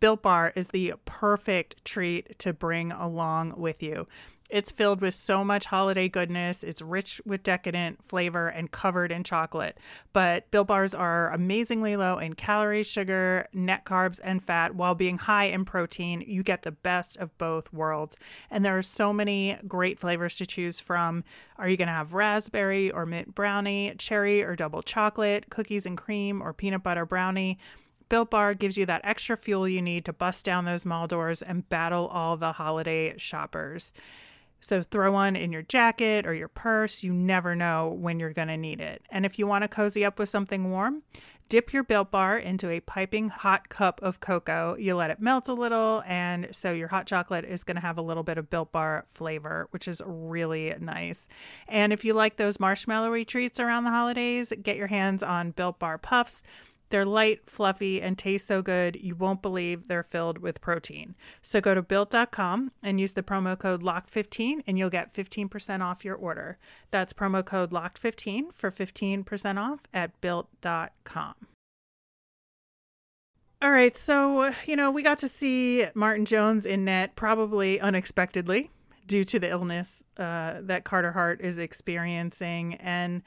Built 0.00 0.22
Bar 0.22 0.52
is 0.56 0.68
the 0.68 0.94
perfect 1.04 1.84
treat 1.84 2.38
to 2.38 2.52
bring 2.52 2.92
along 2.92 3.54
with 3.56 3.82
you. 3.82 4.06
It's 4.52 4.70
filled 4.70 5.00
with 5.00 5.14
so 5.14 5.42
much 5.42 5.64
holiday 5.64 6.10
goodness. 6.10 6.62
It's 6.62 6.82
rich 6.82 7.22
with 7.24 7.42
decadent 7.42 8.04
flavor 8.04 8.48
and 8.48 8.70
covered 8.70 9.10
in 9.10 9.24
chocolate. 9.24 9.78
But 10.12 10.50
Built 10.50 10.66
Bars 10.66 10.94
are 10.94 11.30
amazingly 11.30 11.96
low 11.96 12.18
in 12.18 12.34
calories, 12.34 12.86
sugar, 12.86 13.46
net 13.54 13.86
carbs, 13.86 14.20
and 14.22 14.42
fat 14.42 14.74
while 14.74 14.94
being 14.94 15.16
high 15.16 15.46
in 15.46 15.64
protein. 15.64 16.22
You 16.26 16.42
get 16.42 16.64
the 16.64 16.70
best 16.70 17.16
of 17.16 17.36
both 17.38 17.72
worlds. 17.72 18.18
And 18.50 18.62
there 18.62 18.76
are 18.76 18.82
so 18.82 19.10
many 19.10 19.56
great 19.66 19.98
flavors 19.98 20.36
to 20.36 20.44
choose 20.44 20.78
from. 20.78 21.24
Are 21.56 21.70
you 21.70 21.78
going 21.78 21.88
to 21.88 21.94
have 21.94 22.12
raspberry 22.12 22.90
or 22.90 23.06
mint 23.06 23.34
brownie, 23.34 23.94
cherry 23.96 24.42
or 24.42 24.54
double 24.54 24.82
chocolate, 24.82 25.48
cookies 25.48 25.86
and 25.86 25.96
cream, 25.96 26.42
or 26.42 26.52
peanut 26.52 26.82
butter 26.82 27.06
brownie? 27.06 27.58
Built 28.10 28.28
Bar 28.28 28.52
gives 28.52 28.76
you 28.76 28.84
that 28.84 29.00
extra 29.02 29.34
fuel 29.38 29.66
you 29.66 29.80
need 29.80 30.04
to 30.04 30.12
bust 30.12 30.44
down 30.44 30.66
those 30.66 30.84
mall 30.84 31.06
doors 31.06 31.40
and 31.40 31.66
battle 31.70 32.08
all 32.08 32.36
the 32.36 32.52
holiday 32.52 33.16
shoppers. 33.16 33.94
So 34.62 34.80
throw 34.80 35.12
one 35.12 35.34
in 35.34 35.52
your 35.52 35.62
jacket 35.62 36.24
or 36.26 36.32
your 36.32 36.48
purse. 36.48 37.02
You 37.02 37.12
never 37.12 37.56
know 37.56 37.88
when 37.88 38.20
you're 38.20 38.32
going 38.32 38.48
to 38.48 38.56
need 38.56 38.80
it. 38.80 39.02
And 39.10 39.26
if 39.26 39.38
you 39.38 39.46
want 39.46 39.62
to 39.62 39.68
cozy 39.68 40.04
up 40.04 40.20
with 40.20 40.28
something 40.28 40.70
warm, 40.70 41.02
dip 41.48 41.72
your 41.72 41.82
Built 41.82 42.12
Bar 42.12 42.38
into 42.38 42.70
a 42.70 42.80
piping 42.80 43.28
hot 43.28 43.68
cup 43.68 44.00
of 44.02 44.20
cocoa. 44.20 44.76
You 44.78 44.94
let 44.94 45.10
it 45.10 45.20
melt 45.20 45.48
a 45.48 45.52
little, 45.52 46.02
and 46.06 46.48
so 46.52 46.72
your 46.72 46.88
hot 46.88 47.06
chocolate 47.06 47.44
is 47.44 47.64
going 47.64 47.74
to 47.74 47.82
have 47.82 47.98
a 47.98 48.02
little 48.02 48.22
bit 48.22 48.38
of 48.38 48.48
Built 48.48 48.72
Bar 48.72 49.04
flavor, 49.06 49.66
which 49.70 49.88
is 49.88 50.00
really 50.06 50.74
nice. 50.80 51.28
And 51.68 51.92
if 51.92 52.04
you 52.04 52.14
like 52.14 52.36
those 52.36 52.56
marshmallowy 52.56 53.26
treats 53.26 53.60
around 53.60 53.84
the 53.84 53.90
holidays, 53.90 54.52
get 54.62 54.76
your 54.76 54.86
hands 54.86 55.22
on 55.22 55.50
Built 55.50 55.78
Bar 55.78 55.98
Puffs. 55.98 56.42
They're 56.92 57.06
light, 57.06 57.48
fluffy, 57.48 58.02
and 58.02 58.18
taste 58.18 58.46
so 58.46 58.60
good 58.60 58.96
you 58.96 59.14
won't 59.14 59.40
believe 59.40 59.88
they're 59.88 60.02
filled 60.02 60.36
with 60.36 60.60
protein. 60.60 61.14
So 61.40 61.58
go 61.58 61.74
to 61.74 61.80
built.com 61.80 62.70
and 62.82 63.00
use 63.00 63.14
the 63.14 63.22
promo 63.22 63.58
code 63.58 63.82
LOCK15 63.82 64.62
and 64.66 64.78
you'll 64.78 64.90
get 64.90 65.10
15% 65.10 65.80
off 65.80 66.04
your 66.04 66.16
order. 66.16 66.58
That's 66.90 67.14
promo 67.14 67.42
code 67.42 67.70
LOCK15 67.70 68.52
for 68.52 68.70
15% 68.70 69.56
off 69.58 69.80
at 69.94 70.20
built.com. 70.20 71.34
All 73.62 73.70
right, 73.70 73.96
so, 73.96 74.52
you 74.66 74.76
know, 74.76 74.90
we 74.90 75.02
got 75.02 75.16
to 75.18 75.28
see 75.28 75.86
Martin 75.94 76.26
Jones 76.26 76.66
in 76.66 76.84
net 76.84 77.16
probably 77.16 77.80
unexpectedly 77.80 78.70
due 79.06 79.24
to 79.24 79.38
the 79.38 79.48
illness 79.48 80.04
uh, 80.18 80.56
that 80.60 80.84
Carter 80.84 81.12
Hart 81.12 81.40
is 81.40 81.56
experiencing. 81.56 82.74
And 82.74 83.22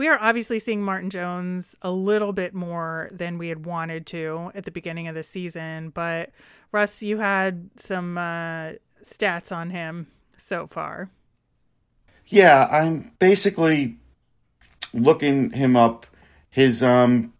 we 0.00 0.08
are 0.08 0.18
obviously 0.18 0.58
seeing 0.58 0.82
Martin 0.82 1.10
Jones 1.10 1.76
a 1.82 1.90
little 1.90 2.32
bit 2.32 2.54
more 2.54 3.10
than 3.12 3.36
we 3.36 3.48
had 3.48 3.66
wanted 3.66 4.06
to 4.06 4.50
at 4.54 4.64
the 4.64 4.70
beginning 4.70 5.08
of 5.08 5.14
the 5.14 5.22
season. 5.22 5.90
But 5.90 6.30
Russ, 6.72 7.02
you 7.02 7.18
had 7.18 7.68
some 7.76 8.16
uh, 8.16 8.70
stats 9.02 9.54
on 9.54 9.68
him 9.68 10.06
so 10.38 10.66
far. 10.66 11.10
Yeah, 12.24 12.66
I'm 12.72 13.12
basically 13.18 13.98
looking 14.94 15.50
him 15.50 15.76
up. 15.76 16.06
His 16.48 16.82
um 16.82 17.34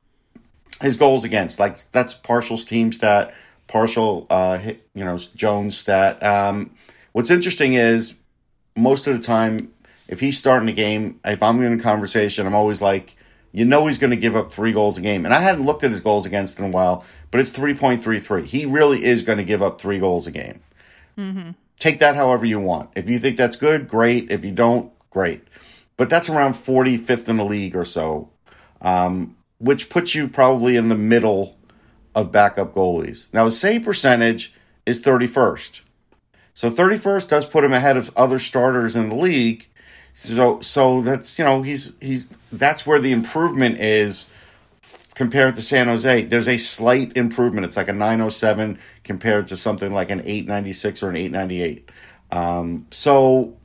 his 0.83 0.99
goals 0.99 1.25
against 1.25 1.59
like 1.59 1.79
that's 1.93 2.13
partial's 2.13 2.67
team 2.67 2.93
stat, 2.93 3.33
partial 3.69 4.27
uh 4.29 4.59
you 4.93 5.03
know 5.03 5.17
Jones 5.17 5.79
stat. 5.79 6.23
Um, 6.23 6.73
what's 7.13 7.31
interesting 7.31 7.73
is 7.73 8.17
most 8.77 9.07
of 9.07 9.17
the 9.17 9.23
time 9.23 9.73
if 10.11 10.19
he's 10.19 10.37
starting 10.37 10.69
a 10.69 10.73
game, 10.73 11.21
if 11.25 11.41
I'm 11.41 11.63
in 11.63 11.79
a 11.79 11.83
conversation, 11.83 12.45
I'm 12.45 12.55
always 12.55 12.83
like, 12.83 13.15
you 13.53 13.65
know, 13.65 13.87
he's 13.87 13.99
going 13.99 14.11
to 14.11 14.17
give 14.17 14.35
up 14.35 14.53
three 14.53 14.73
goals 14.73 14.99
a 14.99 15.01
game. 15.01 15.25
And 15.25 15.33
I 15.33 15.41
hadn't 15.41 15.65
looked 15.65 15.85
at 15.85 15.93
his 15.93 16.01
goals 16.01 16.27
against 16.27 16.59
in 16.59 16.65
a 16.65 16.69
while, 16.69 17.05
but 17.31 17.41
it's 17.41 17.51
3.33. 17.51 18.45
He 18.45 18.67
really 18.67 19.05
is 19.05 19.23
going 19.23 19.39
to 19.39 19.45
give 19.45 19.63
up 19.63 19.81
three 19.81 20.01
goals 20.01 20.27
a 20.27 20.33
game. 20.33 20.61
Mm-hmm. 21.17 21.51
Take 21.79 22.01
that 22.01 22.17
however 22.17 22.45
you 22.45 22.59
want. 22.59 22.91
If 22.97 23.09
you 23.09 23.21
think 23.21 23.37
that's 23.37 23.57
good, 23.57 23.87
great. 23.87 24.33
If 24.33 24.45
you 24.45 24.51
don't, 24.51 24.93
great. 25.11 25.45
But 25.97 26.11
that's 26.11 26.29
around 26.29 26.55
45th 26.55 27.29
in 27.29 27.37
the 27.37 27.45
league 27.45 27.77
or 27.77 27.85
so, 27.85 28.31
um, 28.83 29.37
which 29.59 29.89
puts 29.89 30.17
you 30.17 30.27
probably 30.27 30.75
in 30.75 30.89
the 30.89 30.97
middle 30.97 31.57
of 32.17 32.33
backup 32.33 32.75
goalies. 32.75 33.33
Now, 33.33 33.45
his 33.45 33.61
save 33.61 33.85
percentage 33.85 34.53
is 34.87 35.01
31st. 35.01 35.83
So 36.53 36.69
31st 36.69 37.29
does 37.29 37.47
put 37.47 37.65
him 37.65 37.73
ahead 37.73 37.97
of 37.97 38.11
other 38.17 38.41
starters 38.41 38.97
in 38.97 39.09
the 39.09 39.15
league, 39.15 39.69
so 40.15 40.61
so 40.61 41.01
that's 41.01 41.39
you 41.39 41.45
know 41.45 41.63
he's 41.63 41.95
he's 42.01 42.29
that's 42.53 42.87
where 42.87 42.99
the 42.99 43.13
improvement 43.13 43.79
is 43.81 44.27
compared 45.15 45.57
to 45.57 45.63
San 45.63 45.87
Jose. 45.87 46.23
There's 46.23 46.49
a 46.49 46.57
slight 46.57 47.17
improvement. 47.17 47.67
It's 47.67 47.77
like 47.77 47.89
a 47.89 47.93
907 47.93 48.79
compared 49.05 49.49
to 49.49 49.57
something 49.57 49.93
like 49.93 50.11
an 50.11 50.21
896 50.21 51.03
or 51.03 51.11
an 51.11 51.17
898. 51.17 51.91
Um, 52.33 52.87
so 52.91 53.57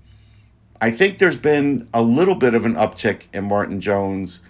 I 0.81 0.91
think 0.91 1.19
there's 1.19 1.37
been 1.37 1.87
a 1.93 2.01
little 2.01 2.35
bit 2.35 2.55
of 2.55 2.65
an 2.65 2.73
uptick 2.73 3.33
in 3.33 3.45
Martin 3.45 3.79
Jones, 3.79 4.41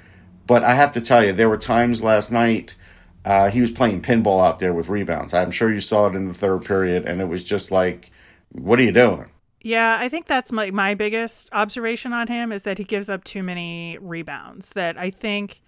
but 0.47 0.63
I 0.63 0.73
have 0.73 0.91
to 0.93 1.01
tell 1.01 1.23
you, 1.23 1.31
there 1.31 1.49
were 1.49 1.57
times 1.57 2.01
last 2.01 2.31
night 2.31 2.75
uh, 3.23 3.49
he 3.49 3.61
was 3.61 3.71
playing 3.71 4.01
pinball 4.01 4.43
out 4.43 4.59
there 4.59 4.73
with 4.73 4.89
rebounds. 4.89 5.33
I'm 5.33 5.51
sure 5.51 5.71
you 5.71 5.81
saw 5.81 6.07
it 6.07 6.15
in 6.15 6.27
the 6.27 6.33
third 6.33 6.65
period, 6.65 7.05
and 7.05 7.21
it 7.21 7.25
was 7.25 7.43
just 7.43 7.71
like, 7.71 8.11
what 8.51 8.79
are 8.79 8.83
you 8.83 8.91
doing? 8.91 9.29
Yeah, 9.65 9.97
I 9.99 10.09
think 10.09 10.27
that's 10.27 10.51
my 10.51 10.69
my 10.69 10.93
biggest 10.93 11.49
observation 11.51 12.13
on 12.13 12.27
him 12.27 12.51
is 12.51 12.61
that 12.63 12.77
he 12.77 12.83
gives 12.83 13.09
up 13.09 13.23
too 13.23 13.41
many 13.41 13.97
rebounds. 13.99 14.73
That 14.73 14.95
I 14.95 15.09
think 15.09 15.63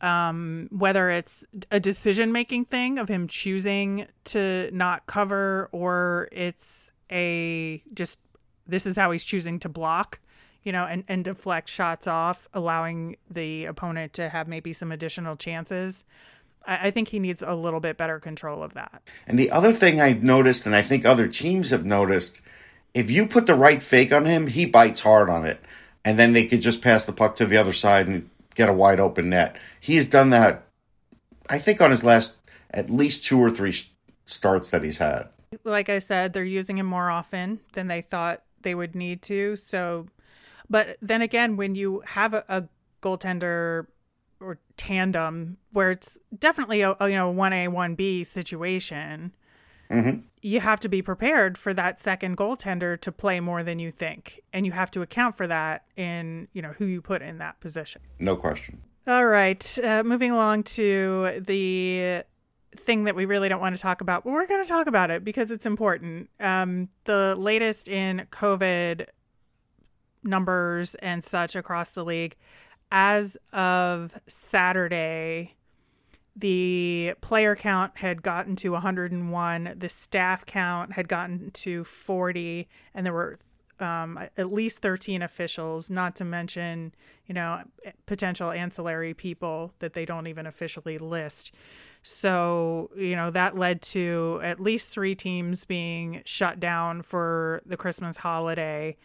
um, 0.00 0.68
whether 0.70 1.10
it's 1.10 1.44
a 1.72 1.80
decision 1.80 2.30
making 2.30 2.66
thing 2.66 2.96
of 2.96 3.08
him 3.08 3.26
choosing 3.26 4.06
to 4.26 4.70
not 4.72 5.06
cover 5.06 5.68
or 5.72 6.28
it's 6.30 6.92
a 7.10 7.82
just 7.92 8.20
this 8.68 8.86
is 8.86 8.94
how 8.94 9.10
he's 9.10 9.24
choosing 9.24 9.58
to 9.58 9.68
block, 9.68 10.20
you 10.62 10.70
know, 10.70 10.84
and, 10.84 11.02
and 11.08 11.24
deflect 11.24 11.68
shots 11.68 12.06
off, 12.06 12.48
allowing 12.54 13.16
the 13.28 13.64
opponent 13.64 14.12
to 14.12 14.28
have 14.28 14.46
maybe 14.46 14.72
some 14.72 14.92
additional 14.92 15.34
chances. 15.34 16.04
I, 16.64 16.86
I 16.86 16.90
think 16.92 17.08
he 17.08 17.18
needs 17.18 17.42
a 17.42 17.56
little 17.56 17.80
bit 17.80 17.96
better 17.96 18.20
control 18.20 18.62
of 18.62 18.74
that. 18.74 19.02
And 19.26 19.40
the 19.40 19.50
other 19.50 19.72
thing 19.72 20.00
I've 20.00 20.22
noticed, 20.22 20.66
and 20.66 20.76
I 20.76 20.82
think 20.82 21.04
other 21.04 21.26
teams 21.26 21.70
have 21.70 21.84
noticed, 21.84 22.40
if 22.94 23.10
you 23.10 23.26
put 23.26 23.46
the 23.46 23.54
right 23.54 23.82
fake 23.82 24.12
on 24.12 24.24
him, 24.24 24.46
he 24.46 24.64
bites 24.64 25.00
hard 25.00 25.28
on 25.28 25.44
it. 25.44 25.60
And 26.04 26.18
then 26.18 26.32
they 26.32 26.46
could 26.46 26.60
just 26.60 26.80
pass 26.80 27.04
the 27.04 27.12
puck 27.12 27.34
to 27.36 27.46
the 27.46 27.56
other 27.56 27.72
side 27.72 28.06
and 28.06 28.30
get 28.54 28.68
a 28.68 28.72
wide 28.72 29.00
open 29.00 29.30
net. 29.30 29.56
He's 29.80 30.06
done 30.06 30.30
that, 30.30 30.66
I 31.48 31.58
think, 31.58 31.80
on 31.80 31.90
his 31.90 32.04
last 32.04 32.36
at 32.70 32.90
least 32.90 33.24
two 33.24 33.38
or 33.38 33.50
three 33.50 33.74
starts 34.26 34.70
that 34.70 34.82
he's 34.82 34.98
had. 34.98 35.28
Like 35.64 35.88
I 35.88 35.98
said, 35.98 36.32
they're 36.32 36.44
using 36.44 36.78
him 36.78 36.86
more 36.86 37.10
often 37.10 37.60
than 37.72 37.88
they 37.88 38.00
thought 38.00 38.42
they 38.62 38.74
would 38.74 38.94
need 38.94 39.22
to. 39.22 39.56
So, 39.56 40.08
but 40.68 40.96
then 41.00 41.22
again, 41.22 41.56
when 41.56 41.74
you 41.74 42.02
have 42.06 42.34
a, 42.34 42.44
a 42.48 42.64
goaltender 43.02 43.86
or 44.40 44.58
tandem 44.76 45.58
where 45.72 45.90
it's 45.90 46.18
definitely 46.36 46.82
a, 46.82 46.96
a 46.98 47.08
you 47.08 47.14
know 47.14 47.30
one 47.30 47.52
A 47.52 47.68
one 47.68 47.94
B 47.94 48.24
situation, 48.24 49.32
Mm-hmm. 49.94 50.20
You 50.42 50.60
have 50.60 50.80
to 50.80 50.88
be 50.88 51.00
prepared 51.00 51.56
for 51.56 51.72
that 51.72 52.00
second 52.00 52.36
goaltender 52.36 53.00
to 53.00 53.12
play 53.12 53.40
more 53.40 53.62
than 53.62 53.78
you 53.78 53.90
think, 53.90 54.40
and 54.52 54.66
you 54.66 54.72
have 54.72 54.90
to 54.92 55.02
account 55.02 55.36
for 55.36 55.46
that 55.46 55.84
in 55.96 56.48
you 56.52 56.60
know 56.60 56.72
who 56.76 56.84
you 56.84 57.00
put 57.00 57.22
in 57.22 57.38
that 57.38 57.60
position. 57.60 58.02
No 58.18 58.36
question. 58.36 58.82
All 59.06 59.26
right, 59.26 59.78
uh, 59.82 60.02
moving 60.02 60.30
along 60.30 60.64
to 60.64 61.40
the 61.46 62.24
thing 62.76 63.04
that 63.04 63.14
we 63.14 63.24
really 63.24 63.48
don't 63.48 63.60
want 63.60 63.76
to 63.76 63.80
talk 63.80 64.00
about, 64.00 64.24
but 64.24 64.32
we're 64.32 64.46
going 64.46 64.62
to 64.62 64.68
talk 64.68 64.86
about 64.86 65.10
it 65.10 65.24
because 65.24 65.50
it's 65.50 65.66
important. 65.66 66.28
Um, 66.40 66.88
the 67.04 67.34
latest 67.38 67.88
in 67.88 68.26
COVID 68.30 69.06
numbers 70.24 70.94
and 70.96 71.22
such 71.22 71.54
across 71.54 71.90
the 71.90 72.04
league, 72.04 72.34
as 72.90 73.36
of 73.52 74.18
Saturday, 74.26 75.54
the 76.36 77.14
player 77.20 77.54
count 77.54 77.98
had 77.98 78.22
gotten 78.22 78.56
to 78.56 78.72
101, 78.72 79.74
the 79.76 79.88
staff 79.88 80.44
count 80.44 80.92
had 80.92 81.08
gotten 81.08 81.50
to 81.52 81.84
40, 81.84 82.68
and 82.94 83.06
there 83.06 83.12
were 83.12 83.38
um, 83.80 84.18
at 84.36 84.52
least 84.52 84.80
13 84.80 85.22
officials, 85.22 85.90
not 85.90 86.16
to 86.16 86.24
mention, 86.24 86.94
you 87.26 87.34
know, 87.34 87.62
potential 88.06 88.50
ancillary 88.50 89.14
people 89.14 89.72
that 89.78 89.94
they 89.94 90.04
don't 90.04 90.26
even 90.26 90.46
officially 90.46 90.98
list. 90.98 91.52
So, 92.02 92.90
you 92.96 93.16
know, 93.16 93.30
that 93.30 93.56
led 93.56 93.82
to 93.82 94.40
at 94.42 94.60
least 94.60 94.90
three 94.90 95.14
teams 95.14 95.64
being 95.64 96.22
shut 96.24 96.60
down 96.60 97.02
for 97.02 97.62
the 97.64 97.76
Christmas 97.76 98.16
holiday. 98.18 98.96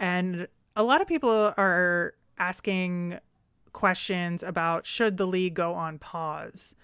And 0.00 0.48
a 0.74 0.82
lot 0.82 1.00
of 1.00 1.06
people 1.06 1.52
are 1.56 2.14
asking 2.38 3.18
questions 3.76 4.42
about 4.42 4.86
should 4.86 5.18
the 5.18 5.26
league 5.26 5.52
go 5.52 5.74
on 5.74 5.98
pause 5.98 6.74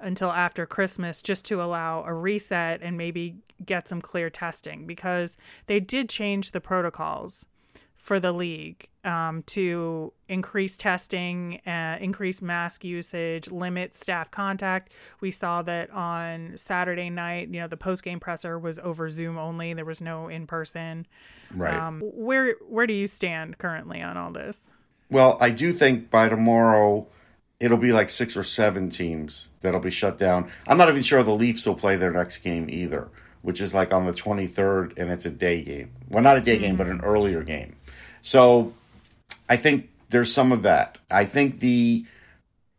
until 0.00 0.32
after 0.32 0.64
Christmas 0.64 1.20
just 1.20 1.44
to 1.44 1.62
allow 1.62 2.02
a 2.04 2.14
reset 2.14 2.80
and 2.80 2.96
maybe 2.96 3.36
get 3.66 3.86
some 3.86 4.00
clear 4.00 4.30
testing 4.30 4.86
because 4.86 5.36
they 5.66 5.78
did 5.78 6.08
change 6.08 6.52
the 6.52 6.60
protocols 6.60 7.44
for 7.94 8.18
the 8.18 8.32
league 8.32 8.88
um, 9.04 9.42
to 9.42 10.14
increase 10.28 10.78
testing, 10.78 11.60
uh, 11.66 11.98
increase 12.00 12.40
mask 12.40 12.84
usage, 12.84 13.50
limit 13.50 13.94
staff 13.94 14.30
contact. 14.30 14.94
We 15.20 15.30
saw 15.30 15.60
that 15.62 15.90
on 15.90 16.54
Saturday 16.56 17.10
night, 17.10 17.48
you 17.48 17.60
know, 17.60 17.68
the 17.68 17.76
post 17.76 18.02
game 18.02 18.18
presser 18.18 18.58
was 18.58 18.78
over 18.78 19.10
Zoom 19.10 19.36
only. 19.36 19.74
There 19.74 19.84
was 19.84 20.00
no 20.00 20.28
in 20.28 20.46
person. 20.46 21.06
Right. 21.54 21.74
Um, 21.74 22.00
where 22.00 22.54
where 22.66 22.86
do 22.86 22.94
you 22.94 23.06
stand 23.06 23.58
currently 23.58 24.00
on 24.00 24.16
all 24.16 24.32
this? 24.32 24.70
Well, 25.10 25.36
I 25.40 25.50
do 25.50 25.72
think 25.72 26.10
by 26.10 26.28
tomorrow 26.28 27.06
it'll 27.58 27.76
be 27.76 27.92
like 27.92 28.08
six 28.08 28.36
or 28.36 28.42
seven 28.42 28.90
teams 28.90 29.50
that'll 29.60 29.80
be 29.80 29.90
shut 29.90 30.18
down. 30.18 30.50
I'm 30.66 30.78
not 30.78 30.88
even 30.88 31.02
sure 31.02 31.22
the 31.22 31.32
Leafs 31.32 31.66
will 31.66 31.74
play 31.74 31.96
their 31.96 32.12
next 32.12 32.38
game 32.38 32.68
either, 32.70 33.08
which 33.42 33.60
is 33.60 33.74
like 33.74 33.92
on 33.92 34.06
the 34.06 34.12
23rd, 34.12 34.98
and 34.98 35.10
it's 35.10 35.26
a 35.26 35.30
day 35.30 35.62
game. 35.62 35.92
Well, 36.08 36.22
not 36.22 36.38
a 36.38 36.40
day 36.40 36.54
mm-hmm. 36.54 36.64
game, 36.64 36.76
but 36.76 36.86
an 36.86 37.00
earlier 37.02 37.42
game. 37.42 37.76
So 38.22 38.72
I 39.48 39.56
think 39.56 39.90
there's 40.10 40.32
some 40.32 40.52
of 40.52 40.62
that. 40.62 40.98
I 41.10 41.24
think 41.24 41.60
the 41.60 42.06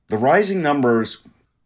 the 0.09 0.17
rising 0.17 0.61
numbers. 0.61 1.19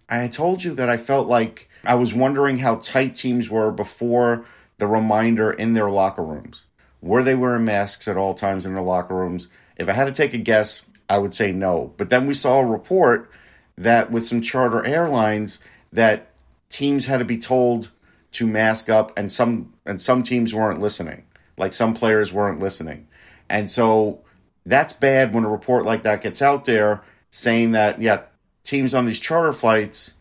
I 0.07 0.27
told 0.27 0.63
you 0.63 0.73
that 0.75 0.87
I 0.87 0.97
felt 0.97 1.27
like 1.27 1.67
I 1.83 1.95
was 1.95 2.13
wondering 2.13 2.59
how 2.59 2.75
tight 2.75 3.15
teams 3.15 3.49
were 3.49 3.71
before 3.71 4.45
the 4.77 4.85
reminder 4.85 5.51
in 5.51 5.73
their 5.73 5.89
locker 5.89 6.23
rooms. 6.23 6.65
Were 7.01 7.23
they 7.23 7.33
wearing 7.33 7.65
masks 7.65 8.07
at 8.07 8.17
all 8.17 8.33
times 8.35 8.65
in 8.65 8.73
their 8.73 8.83
locker 8.83 9.15
rooms? 9.15 9.47
If 9.77 9.89
I 9.89 9.93
had 9.93 10.05
to 10.05 10.11
take 10.11 10.33
a 10.33 10.37
guess, 10.39 10.85
I 11.09 11.17
would 11.17 11.33
say 11.33 11.51
no. 11.51 11.93
But 11.97 12.09
then 12.09 12.27
we 12.27 12.33
saw 12.33 12.59
a 12.59 12.65
report 12.65 13.29
that 13.77 14.11
with 14.11 14.25
some 14.25 14.41
charter 14.41 14.85
airlines 14.85 15.59
that 15.91 16.31
teams 16.69 17.05
had 17.05 17.17
to 17.17 17.25
be 17.25 17.37
told 17.37 17.91
to 18.33 18.47
mask 18.47 18.89
up 18.89 19.17
and 19.17 19.31
some 19.31 19.73
and 19.85 20.01
some 20.01 20.23
teams 20.23 20.53
weren't 20.53 20.81
listening. 20.81 21.25
Like 21.57 21.73
some 21.73 21.93
players 21.93 22.33
weren't 22.33 22.59
listening. 22.59 23.07
And 23.49 23.69
so 23.69 24.21
that's 24.65 24.93
bad 24.93 25.33
when 25.33 25.45
a 25.45 25.49
report 25.49 25.85
like 25.85 26.03
that 26.03 26.21
gets 26.21 26.41
out 26.41 26.65
there 26.65 27.01
saying 27.29 27.71
that 27.71 28.01
yeah, 28.01 28.23
teams 28.63 28.93
on 28.93 29.05
these 29.05 29.19
charter 29.19 29.53
flights 29.53 30.13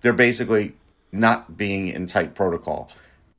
they're 0.00 0.12
basically 0.12 0.74
not 1.12 1.56
being 1.56 1.88
in 1.88 2.06
tight 2.06 2.34
protocol. 2.34 2.90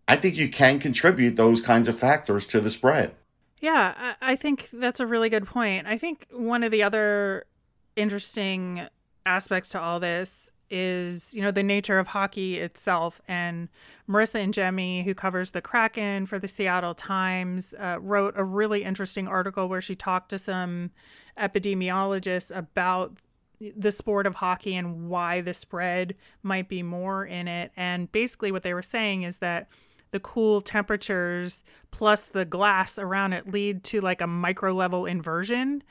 I 0.07 0.15
think 0.15 0.37
you 0.37 0.49
can 0.49 0.79
contribute 0.79 1.35
those 1.35 1.61
kinds 1.61 1.87
of 1.87 1.97
factors 1.97 2.45
to 2.47 2.59
the 2.59 2.69
spread. 2.69 3.15
Yeah, 3.61 4.15
I 4.21 4.35
think 4.35 4.69
that's 4.73 4.99
a 4.99 5.05
really 5.05 5.29
good 5.29 5.45
point. 5.45 5.85
I 5.87 5.97
think 5.97 6.27
one 6.31 6.63
of 6.63 6.71
the 6.71 6.81
other 6.81 7.45
interesting 7.95 8.87
aspects 9.23 9.69
to 9.69 9.79
all 9.79 9.99
this 9.99 10.51
is, 10.71 11.33
you 11.33 11.43
know, 11.43 11.51
the 11.51 11.61
nature 11.61 11.99
of 11.99 12.07
hockey 12.07 12.57
itself. 12.57 13.21
And 13.27 13.69
Marisa 14.09 14.43
Ingemi, 14.43 15.03
who 15.03 15.13
covers 15.13 15.51
the 15.51 15.61
Kraken 15.61 16.25
for 16.25 16.39
the 16.39 16.47
Seattle 16.47 16.95
Times, 16.95 17.75
uh, 17.77 17.97
wrote 18.01 18.33
a 18.35 18.43
really 18.43 18.83
interesting 18.83 19.27
article 19.27 19.69
where 19.69 19.81
she 19.81 19.93
talked 19.93 20.29
to 20.29 20.39
some 20.39 20.89
epidemiologists 21.37 22.55
about 22.55 23.17
the 23.77 23.91
sport 23.91 24.25
of 24.25 24.35
hockey 24.35 24.75
and 24.75 25.07
why 25.07 25.39
the 25.39 25.53
spread 25.53 26.15
might 26.41 26.67
be 26.67 26.81
more 26.81 27.25
in 27.25 27.47
it. 27.47 27.71
And 27.77 28.11
basically, 28.11 28.51
what 28.51 28.63
they 28.63 28.73
were 28.73 28.81
saying 28.81 29.21
is 29.21 29.37
that 29.37 29.67
the 30.11 30.19
cool 30.19 30.61
temperatures 30.61 31.63
plus 31.91 32.27
the 32.27 32.45
glass 32.45 32.99
around 32.99 33.33
it 33.33 33.51
lead 33.51 33.83
to 33.83 34.01
like 34.01 34.21
a 34.21 34.27
micro 34.27 34.73
level 34.73 35.05
inversion 35.05 35.81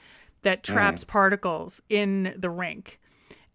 that 0.43 0.63
mm. 0.63 0.73
traps 0.73 1.05
mm. 1.05 1.09
particles 1.09 1.83
in 1.89 2.35
the 2.37 2.51
rink 2.51 3.01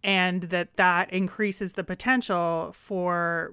and 0.04 0.44
that 0.44 0.74
that 0.76 1.12
increases 1.12 1.74
the 1.74 1.84
potential 1.84 2.72
for 2.74 3.52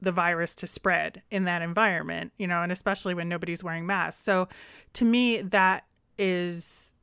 the 0.00 0.12
virus 0.12 0.54
to 0.54 0.66
spread 0.66 1.22
in 1.30 1.44
that 1.44 1.62
environment 1.62 2.32
you 2.36 2.46
know 2.46 2.62
and 2.62 2.72
especially 2.72 3.14
when 3.14 3.28
nobody's 3.28 3.64
wearing 3.64 3.86
masks 3.86 4.22
so 4.22 4.48
to 4.92 5.04
me 5.04 5.40
that 5.40 5.84
is 6.18 6.94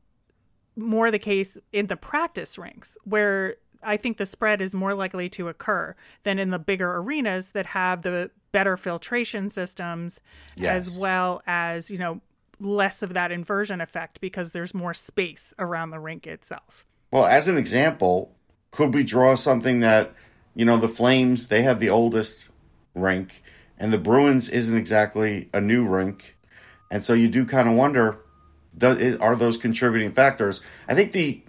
more 0.76 1.12
the 1.12 1.20
case 1.20 1.58
in 1.72 1.88
the 1.88 1.98
practice 1.98 2.58
rinks 2.58 2.98
where 3.04 3.56
I 3.84 3.98
think 3.98 4.18
the 4.18 4.26
spread 4.26 4.62
is 4.62 4.76
more 4.76 4.94
likely 4.94 5.30
to 5.30 5.48
occur 5.48 5.96
than 6.24 6.40
in 6.40 6.50
the 6.50 6.60
bigger 6.60 6.98
arenas 6.98 7.52
that 7.54 7.66
have 7.68 8.04
the 8.04 8.32
better 8.52 8.78
filtration 8.78 9.50
systems 9.50 10.20
yes. 10.56 10.88
as 10.88 11.00
well 11.00 11.42
as, 11.46 11.90
you 11.90 11.98
know, 11.98 12.22
less 12.60 13.02
of 13.02 13.14
that 13.14 13.32
inversion 13.32 13.82
effect 13.82 14.22
because 14.22 14.52
there's 14.52 14.74
more 14.74 14.94
space 14.94 15.54
around 15.58 15.90
the 15.90 16.00
rink 16.00 16.28
itself. 16.28 16.86
Well, 17.12 17.26
as 17.26 17.48
an 17.48 17.58
example, 17.58 18.36
could 18.72 18.94
we 18.94 19.04
draw 19.04 19.36
something 19.36 19.80
that, 19.82 20.14
you 20.56 20.66
know, 20.66 20.78
the 20.78 20.88
Flames, 20.88 21.48
they 21.48 21.64
have 21.64 21.80
the 21.80 21.90
oldest 21.90 22.50
rink 22.94 23.44
and 23.78 23.92
the 23.92 23.98
Bruins 23.98 24.48
isn't 24.48 24.78
exactly 24.78 25.50
a 25.54 25.60
new 25.60 25.86
rink. 25.86 26.38
And 26.92 27.04
so 27.04 27.14
you 27.14 27.28
do 27.28 27.46
kind 27.46 27.68
of 27.68 27.76
wonder 27.76 28.20
does, 28.78 29.18
are 29.18 29.36
those 29.36 29.58
contributing 29.58 30.12
factors? 30.12 30.62
I 30.88 30.96
think 30.96 31.12
the 31.12 31.44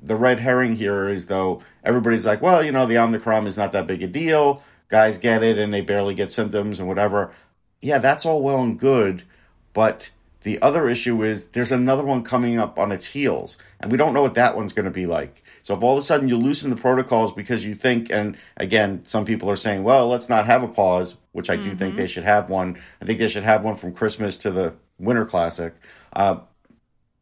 the 0.00 0.14
red 0.14 0.38
herring 0.38 0.76
here 0.76 1.08
is 1.08 1.26
though 1.26 1.60
everybody's 1.82 2.24
like, 2.24 2.40
well, 2.40 2.64
you 2.64 2.70
know, 2.70 2.86
the 2.86 2.98
Omicron 2.98 3.46
is 3.46 3.56
not 3.56 3.72
that 3.72 3.86
big 3.86 4.02
a 4.02 4.06
deal. 4.06 4.62
Guys 4.88 5.18
get 5.18 5.42
it 5.42 5.58
and 5.58 5.72
they 5.72 5.80
barely 5.80 6.14
get 6.14 6.32
symptoms 6.32 6.78
and 6.78 6.88
whatever. 6.88 7.32
Yeah, 7.80 7.98
that's 7.98 8.26
all 8.26 8.42
well 8.42 8.62
and 8.62 8.78
good, 8.78 9.22
but 9.72 10.10
the 10.42 10.60
other 10.62 10.88
issue 10.88 11.22
is 11.22 11.48
there's 11.48 11.72
another 11.72 12.04
one 12.04 12.22
coming 12.22 12.58
up 12.58 12.78
on 12.78 12.90
its 12.90 13.06
heels, 13.06 13.56
and 13.80 13.90
we 13.90 13.98
don't 13.98 14.14
know 14.14 14.22
what 14.22 14.34
that 14.34 14.56
one's 14.56 14.72
going 14.72 14.84
to 14.84 14.90
be 14.90 15.06
like. 15.06 15.44
So 15.62 15.74
if 15.74 15.82
all 15.82 15.92
of 15.92 15.98
a 15.98 16.02
sudden 16.02 16.28
you 16.28 16.36
loosen 16.36 16.70
the 16.70 16.76
protocols 16.76 17.32
because 17.32 17.64
you 17.64 17.74
think, 17.74 18.10
and 18.10 18.36
again, 18.56 19.04
some 19.04 19.24
people 19.24 19.50
are 19.50 19.56
saying, 19.56 19.84
well, 19.84 20.08
let's 20.08 20.28
not 20.28 20.46
have 20.46 20.62
a 20.62 20.68
pause, 20.68 21.16
which 21.32 21.50
I 21.50 21.56
do 21.56 21.64
mm-hmm. 21.64 21.76
think 21.76 21.96
they 21.96 22.06
should 22.06 22.24
have 22.24 22.48
one. 22.48 22.78
I 23.02 23.04
think 23.04 23.18
they 23.18 23.28
should 23.28 23.42
have 23.42 23.62
one 23.62 23.76
from 23.76 23.92
Christmas 23.92 24.38
to 24.38 24.50
the 24.50 24.74
Winter 24.98 25.26
Classic. 25.26 25.74
Uh, 26.12 26.38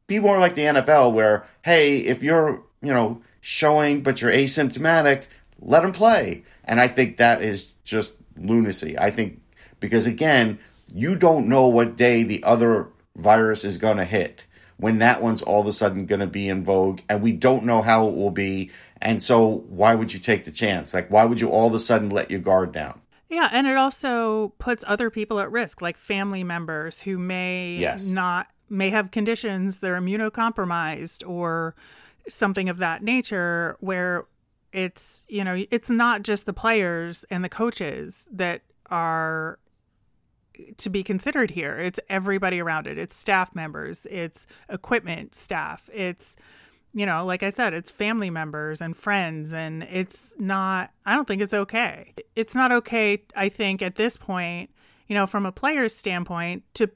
be 0.06 0.20
more 0.20 0.38
like 0.38 0.54
the 0.54 0.62
NFL, 0.62 1.12
where 1.12 1.46
hey, 1.62 1.98
if 1.98 2.22
you're 2.22 2.62
you 2.80 2.92
know 2.92 3.20
showing 3.40 4.02
but 4.02 4.20
you're 4.20 4.30
asymptomatic, 4.30 5.24
let 5.60 5.82
them 5.82 5.92
play. 5.92 6.44
And 6.64 6.80
I 6.80 6.88
think 6.88 7.16
that 7.16 7.42
is 7.42 7.72
just 7.84 8.16
lunacy. 8.36 8.98
I 8.98 9.10
think 9.10 9.40
because 9.80 10.06
again, 10.06 10.58
you 10.92 11.16
don't 11.16 11.48
know 11.48 11.66
what 11.66 11.96
day 11.96 12.22
the 12.22 12.42
other 12.44 12.88
virus 13.16 13.64
is 13.64 13.78
going 13.78 13.96
to 13.96 14.04
hit 14.04 14.44
when 14.76 14.98
that 14.98 15.22
one's 15.22 15.42
all 15.42 15.60
of 15.60 15.66
a 15.66 15.72
sudden 15.72 16.06
going 16.06 16.20
to 16.20 16.26
be 16.26 16.48
in 16.48 16.62
vogue 16.62 17.00
and 17.08 17.22
we 17.22 17.32
don't 17.32 17.64
know 17.64 17.82
how 17.82 18.08
it 18.08 18.14
will 18.14 18.30
be. 18.30 18.70
And 19.00 19.22
so 19.22 19.64
why 19.68 19.94
would 19.94 20.12
you 20.12 20.18
take 20.18 20.44
the 20.44 20.52
chance? 20.52 20.92
Like 20.92 21.10
why 21.10 21.24
would 21.24 21.40
you 21.40 21.48
all 21.48 21.68
of 21.68 21.74
a 21.74 21.78
sudden 21.78 22.10
let 22.10 22.30
your 22.30 22.40
guard 22.40 22.72
down? 22.72 23.00
Yeah, 23.28 23.48
and 23.50 23.66
it 23.66 23.76
also 23.76 24.50
puts 24.58 24.84
other 24.86 25.10
people 25.10 25.40
at 25.40 25.50
risk, 25.50 25.82
like 25.82 25.96
family 25.96 26.44
members 26.44 27.00
who 27.00 27.18
may 27.18 27.76
yes. 27.76 28.06
not 28.06 28.46
may 28.68 28.90
have 28.90 29.10
conditions 29.10 29.78
they're 29.78 30.00
immunocompromised 30.00 31.28
or 31.28 31.74
something 32.28 32.68
of 32.68 32.78
that 32.78 33.02
nature 33.02 33.76
where 33.80 34.26
it's 34.72 35.22
you 35.28 35.44
know 35.44 35.64
it's 35.70 35.90
not 35.90 36.22
just 36.22 36.46
the 36.46 36.52
players 36.52 37.24
and 37.30 37.44
the 37.44 37.48
coaches 37.48 38.28
that 38.32 38.62
are 38.90 39.58
to 40.78 40.88
be 40.88 41.02
considered 41.02 41.50
here. 41.50 41.78
It's 41.78 42.00
everybody 42.08 42.60
around 42.60 42.86
it. 42.86 42.96
It's 42.98 43.16
staff 43.16 43.54
members. 43.54 44.06
It's 44.10 44.46
equipment 44.68 45.34
staff. 45.34 45.90
It's 45.92 46.36
you 46.94 47.04
know 47.04 47.26
like 47.26 47.42
i 47.42 47.50
said 47.50 47.74
it's 47.74 47.90
family 47.90 48.30
members 48.30 48.80
and 48.80 48.96
friends 48.96 49.52
and 49.52 49.82
it's 49.82 50.34
not 50.38 50.90
i 51.04 51.14
don't 51.14 51.28
think 51.28 51.42
it's 51.42 51.52
okay. 51.52 52.14
It's 52.34 52.54
not 52.54 52.72
okay 52.72 53.22
i 53.34 53.48
think 53.48 53.82
at 53.82 53.96
this 53.96 54.16
point 54.16 54.70
you 55.06 55.14
know 55.14 55.26
from 55.26 55.44
a 55.44 55.52
player's 55.52 55.94
standpoint 55.94 56.62
to 56.74 56.88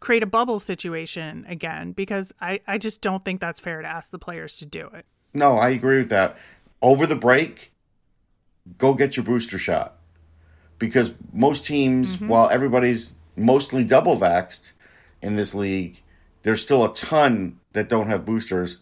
create 0.00 0.22
a 0.22 0.26
bubble 0.26 0.58
situation 0.58 1.44
again 1.48 1.92
because 1.92 2.32
I, 2.40 2.60
I 2.66 2.78
just 2.78 3.00
don't 3.00 3.24
think 3.24 3.40
that's 3.40 3.60
fair 3.60 3.82
to 3.82 3.88
ask 3.88 4.10
the 4.10 4.18
players 4.18 4.56
to 4.56 4.66
do 4.66 4.88
it. 4.94 5.06
No, 5.34 5.56
I 5.56 5.70
agree 5.70 5.98
with 5.98 6.08
that. 6.08 6.38
Over 6.82 7.06
the 7.06 7.16
break, 7.16 7.72
go 8.78 8.94
get 8.94 9.16
your 9.16 9.24
booster 9.24 9.58
shot. 9.58 9.96
Because 10.78 11.14
most 11.32 11.64
teams, 11.64 12.16
mm-hmm. 12.16 12.28
while 12.28 12.48
everybody's 12.48 13.14
mostly 13.36 13.84
double 13.84 14.16
vaxxed 14.16 14.72
in 15.20 15.36
this 15.36 15.54
league, 15.54 16.02
there's 16.42 16.62
still 16.62 16.84
a 16.84 16.94
ton 16.94 17.60
that 17.72 17.88
don't 17.88 18.08
have 18.08 18.24
boosters. 18.24 18.78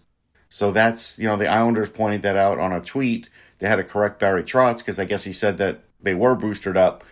So 0.48 0.70
that's, 0.70 1.18
you 1.18 1.26
know, 1.26 1.37
the 1.37 1.48
Islanders 1.48 1.90
pointed 1.90 2.22
that 2.22 2.37
out 2.37 2.58
on 2.58 2.72
a 2.72 2.80
tweet. 2.80 3.28
They 3.58 3.68
had 3.68 3.76
to 3.76 3.84
correct 3.84 4.20
Barry 4.20 4.42
Trotz 4.42 4.78
because 4.78 4.98
I 4.98 5.04
guess 5.04 5.24
he 5.24 5.32
said 5.32 5.58
that 5.58 5.80
they 6.00 6.14
were 6.14 6.34
boosted 6.34 6.76
up. 6.76 7.04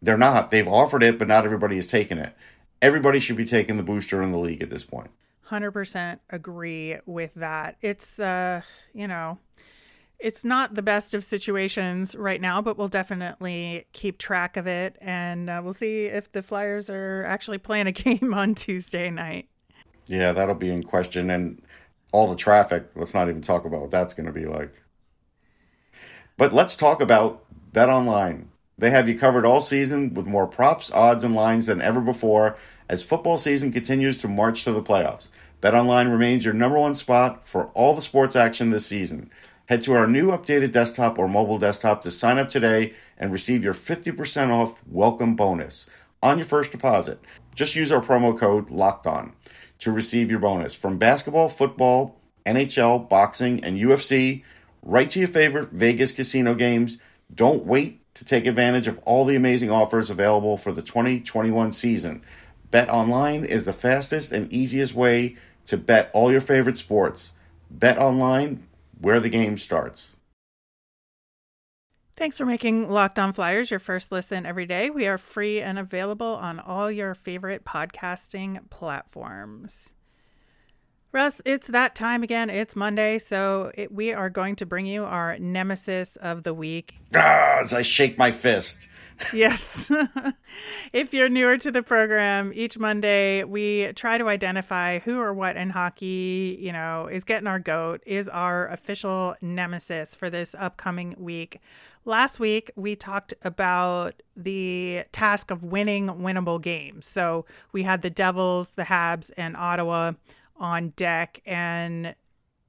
They're 0.00 0.16
not. 0.16 0.50
They've 0.50 0.68
offered 0.68 1.02
it, 1.02 1.18
but 1.18 1.28
not 1.28 1.44
everybody 1.44 1.76
has 1.76 1.86
taken 1.86 2.18
it. 2.18 2.34
Everybody 2.80 3.18
should 3.18 3.36
be 3.36 3.44
taking 3.44 3.76
the 3.76 3.82
booster 3.82 4.22
in 4.22 4.30
the 4.30 4.38
league 4.38 4.62
at 4.62 4.70
this 4.70 4.84
point. 4.84 5.10
100% 5.48 6.20
agree 6.30 6.96
with 7.04 7.34
that. 7.34 7.76
It's, 7.82 8.20
uh, 8.20 8.62
you 8.92 9.08
know, 9.08 9.38
it's 10.18 10.44
not 10.44 10.74
the 10.74 10.82
best 10.82 11.14
of 11.14 11.24
situations 11.24 12.16
right 12.16 12.40
now, 12.40 12.60
but 12.60 12.76
we'll 12.76 12.88
definitely 12.88 13.86
keep 13.92 14.18
track 14.18 14.56
of 14.56 14.66
it. 14.66 14.96
And 15.00 15.48
uh, 15.48 15.60
we'll 15.62 15.72
see 15.72 16.06
if 16.06 16.32
the 16.32 16.42
Flyers 16.42 16.90
are 16.90 17.24
actually 17.24 17.58
playing 17.58 17.86
a 17.86 17.92
game 17.92 18.34
on 18.34 18.54
Tuesday 18.54 19.10
night. 19.10 19.48
Yeah, 20.06 20.32
that'll 20.32 20.54
be 20.54 20.70
in 20.70 20.82
question. 20.82 21.30
And 21.30 21.62
all 22.12 22.28
the 22.28 22.36
traffic, 22.36 22.88
let's 22.96 23.14
not 23.14 23.28
even 23.28 23.42
talk 23.42 23.64
about 23.64 23.80
what 23.80 23.90
that's 23.90 24.14
going 24.14 24.26
to 24.26 24.32
be 24.32 24.46
like. 24.46 24.82
But 26.36 26.52
let's 26.52 26.76
talk 26.76 27.00
about 27.00 27.44
Bet 27.72 27.88
Online. 27.88 28.50
They 28.76 28.90
have 28.90 29.08
you 29.08 29.18
covered 29.18 29.44
all 29.44 29.60
season 29.60 30.14
with 30.14 30.26
more 30.26 30.46
props, 30.46 30.90
odds, 30.92 31.24
and 31.24 31.34
lines 31.34 31.66
than 31.66 31.82
ever 31.82 32.00
before 32.00 32.56
as 32.88 33.02
football 33.02 33.36
season 33.36 33.72
continues 33.72 34.16
to 34.18 34.28
march 34.28 34.64
to 34.64 34.72
the 34.72 34.82
playoffs. 34.82 35.28
BetOnline 35.60 36.10
remains 36.10 36.44
your 36.44 36.54
number 36.54 36.78
one 36.78 36.94
spot 36.94 37.44
for 37.44 37.66
all 37.74 37.94
the 37.94 38.02
sports 38.02 38.36
action 38.36 38.70
this 38.70 38.86
season. 38.86 39.30
Head 39.68 39.82
to 39.82 39.92
our 39.92 40.06
new 40.06 40.28
updated 40.28 40.72
desktop 40.72 41.18
or 41.18 41.28
mobile 41.28 41.58
desktop 41.58 42.00
to 42.00 42.10
sign 42.10 42.38
up 42.38 42.48
today 42.48 42.94
and 43.18 43.30
receive 43.30 43.62
your 43.62 43.74
50% 43.74 44.48
off 44.48 44.80
welcome 44.86 45.36
bonus 45.36 45.90
on 46.22 46.38
your 46.38 46.46
first 46.46 46.72
deposit. 46.72 47.22
Just 47.54 47.76
use 47.76 47.92
our 47.92 48.00
promo 48.00 48.36
code 48.36 48.70
LOCKED 48.70 49.06
ON 49.06 49.32
to 49.80 49.92
receive 49.92 50.30
your 50.30 50.40
bonus. 50.40 50.74
From 50.74 50.96
basketball, 50.96 51.50
football, 51.50 52.18
NHL, 52.46 53.10
boxing, 53.10 53.62
and 53.62 53.78
UFC, 53.78 54.42
right 54.80 55.10
to 55.10 55.18
your 55.18 55.28
favorite 55.28 55.68
Vegas 55.68 56.12
casino 56.12 56.54
games. 56.54 56.96
Don't 57.34 57.66
wait 57.66 58.00
to 58.14 58.24
take 58.24 58.46
advantage 58.46 58.86
of 58.86 58.98
all 59.04 59.26
the 59.26 59.36
amazing 59.36 59.70
offers 59.70 60.08
available 60.08 60.56
for 60.56 60.72
the 60.72 60.80
2021 60.80 61.72
season. 61.72 62.24
Bet 62.70 62.88
online 62.88 63.44
is 63.44 63.66
the 63.66 63.74
fastest 63.74 64.32
and 64.32 64.50
easiest 64.50 64.94
way 64.94 65.36
to 65.66 65.76
bet 65.76 66.10
all 66.14 66.32
your 66.32 66.40
favorite 66.40 66.78
sports. 66.78 67.32
Bet 67.70 67.98
online 67.98 68.66
where 69.00 69.20
the 69.20 69.28
game 69.28 69.58
starts. 69.58 70.14
Thanks 72.16 72.36
for 72.36 72.44
making 72.44 72.90
Locked 72.90 73.18
On 73.20 73.32
Flyers 73.32 73.70
your 73.70 73.78
first 73.78 74.10
listen 74.10 74.44
every 74.44 74.66
day. 74.66 74.90
We 74.90 75.06
are 75.06 75.18
free 75.18 75.60
and 75.60 75.78
available 75.78 76.26
on 76.26 76.58
all 76.58 76.90
your 76.90 77.14
favorite 77.14 77.64
podcasting 77.64 78.68
platforms. 78.70 79.94
Russ, 81.12 81.40
it's 81.44 81.68
that 81.68 81.94
time 81.94 82.24
again. 82.24 82.50
It's 82.50 82.74
Monday, 82.74 83.18
so 83.18 83.70
it, 83.74 83.92
we 83.92 84.12
are 84.12 84.28
going 84.28 84.56
to 84.56 84.66
bring 84.66 84.84
you 84.84 85.04
our 85.04 85.38
nemesis 85.38 86.16
of 86.16 86.42
the 86.42 86.52
week. 86.52 86.96
Ah, 87.14 87.60
as 87.60 87.72
I 87.72 87.82
shake 87.82 88.18
my 88.18 88.32
fist 88.32 88.88
yes. 89.32 89.90
if 90.92 91.12
you're 91.12 91.28
newer 91.28 91.58
to 91.58 91.70
the 91.70 91.82
program, 91.82 92.52
each 92.54 92.78
Monday 92.78 93.44
we 93.44 93.92
try 93.92 94.18
to 94.18 94.28
identify 94.28 94.98
who 95.00 95.18
or 95.18 95.32
what 95.32 95.56
in 95.56 95.70
hockey, 95.70 96.58
you 96.60 96.72
know, 96.72 97.06
is 97.06 97.24
getting 97.24 97.46
our 97.46 97.58
goat, 97.58 98.02
is 98.06 98.28
our 98.28 98.68
official 98.68 99.34
nemesis 99.40 100.14
for 100.14 100.30
this 100.30 100.54
upcoming 100.58 101.14
week. 101.18 101.60
Last 102.04 102.40
week 102.40 102.70
we 102.76 102.96
talked 102.96 103.34
about 103.42 104.22
the 104.36 105.04
task 105.12 105.50
of 105.50 105.64
winning 105.64 106.08
winnable 106.08 106.60
games. 106.60 107.06
So 107.06 107.44
we 107.72 107.82
had 107.82 108.02
the 108.02 108.10
Devils, 108.10 108.74
the 108.74 108.84
Habs, 108.84 109.30
and 109.36 109.56
Ottawa 109.56 110.12
on 110.56 110.90
deck 110.90 111.40
and 111.46 112.14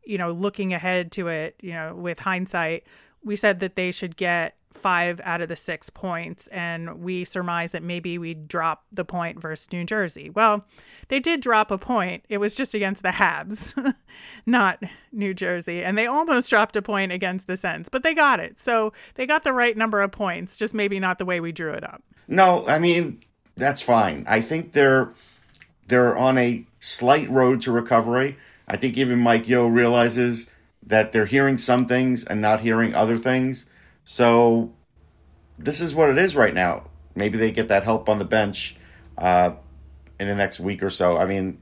you 0.09 0.17
know, 0.17 0.31
looking 0.31 0.73
ahead 0.73 1.11
to 1.11 1.27
it, 1.27 1.55
you 1.61 1.71
know, 1.71 1.93
with 1.93 2.19
hindsight, 2.19 2.83
we 3.23 3.35
said 3.35 3.59
that 3.59 3.75
they 3.75 3.91
should 3.91 4.17
get 4.17 4.55
five 4.73 5.19
out 5.23 5.41
of 5.41 5.49
the 5.49 5.55
six 5.55 5.89
points, 5.89 6.47
and 6.47 7.01
we 7.01 7.23
surmise 7.23 7.71
that 7.71 7.83
maybe 7.83 8.17
we 8.17 8.33
drop 8.33 8.83
the 8.91 9.05
point 9.05 9.39
versus 9.41 9.71
New 9.71 9.83
Jersey. 9.83 10.29
Well, 10.29 10.65
they 11.07 11.19
did 11.19 11.41
drop 11.41 11.71
a 11.71 11.77
point. 11.77 12.23
It 12.29 12.37
was 12.37 12.55
just 12.55 12.73
against 12.73 13.03
the 13.03 13.09
Habs, 13.09 13.95
not 14.45 14.81
New 15.11 15.33
Jersey, 15.33 15.83
and 15.83 15.97
they 15.97 16.05
almost 16.05 16.49
dropped 16.49 16.75
a 16.75 16.81
point 16.81 17.11
against 17.11 17.47
the 17.47 17.57
Sens, 17.57 17.89
but 17.89 18.03
they 18.03 18.13
got 18.13 18.39
it. 18.39 18.59
So 18.59 18.93
they 19.15 19.25
got 19.25 19.43
the 19.43 19.53
right 19.53 19.75
number 19.75 20.01
of 20.01 20.11
points, 20.11 20.57
just 20.57 20.73
maybe 20.73 20.99
not 20.99 21.19
the 21.19 21.25
way 21.25 21.39
we 21.39 21.51
drew 21.51 21.73
it 21.73 21.83
up. 21.83 22.03
No, 22.27 22.65
I 22.67 22.79
mean 22.79 23.21
that's 23.57 23.81
fine. 23.81 24.25
I 24.27 24.41
think 24.41 24.73
they're 24.73 25.13
they're 25.87 26.17
on 26.17 26.37
a 26.37 26.65
slight 26.79 27.29
road 27.29 27.61
to 27.63 27.71
recovery. 27.71 28.37
I 28.67 28.77
think 28.77 28.97
even 28.97 29.19
Mike 29.19 29.47
Yeo 29.47 29.65
realizes 29.65 30.49
that 30.85 31.11
they're 31.11 31.25
hearing 31.25 31.57
some 31.57 31.85
things 31.85 32.23
and 32.23 32.39
not 32.39 32.61
hearing 32.61 32.93
other 32.93 33.17
things. 33.17 33.65
So 34.11 34.73
this 35.59 35.81
is 35.81 35.93
what 35.93 36.09
it 36.09 36.17
is 36.17 36.35
right 36.35 36.55
now. 36.55 36.85
Maybe 37.13 37.37
they 37.37 37.51
get 37.51 37.67
that 37.67 37.83
help 37.83 38.09
on 38.09 38.17
the 38.17 38.25
bench 38.25 38.75
uh, 39.19 39.51
in 40.19 40.27
the 40.27 40.33
next 40.33 40.59
week 40.59 40.81
or 40.81 40.89
so. 40.89 41.15
I 41.15 41.27
mean, 41.27 41.61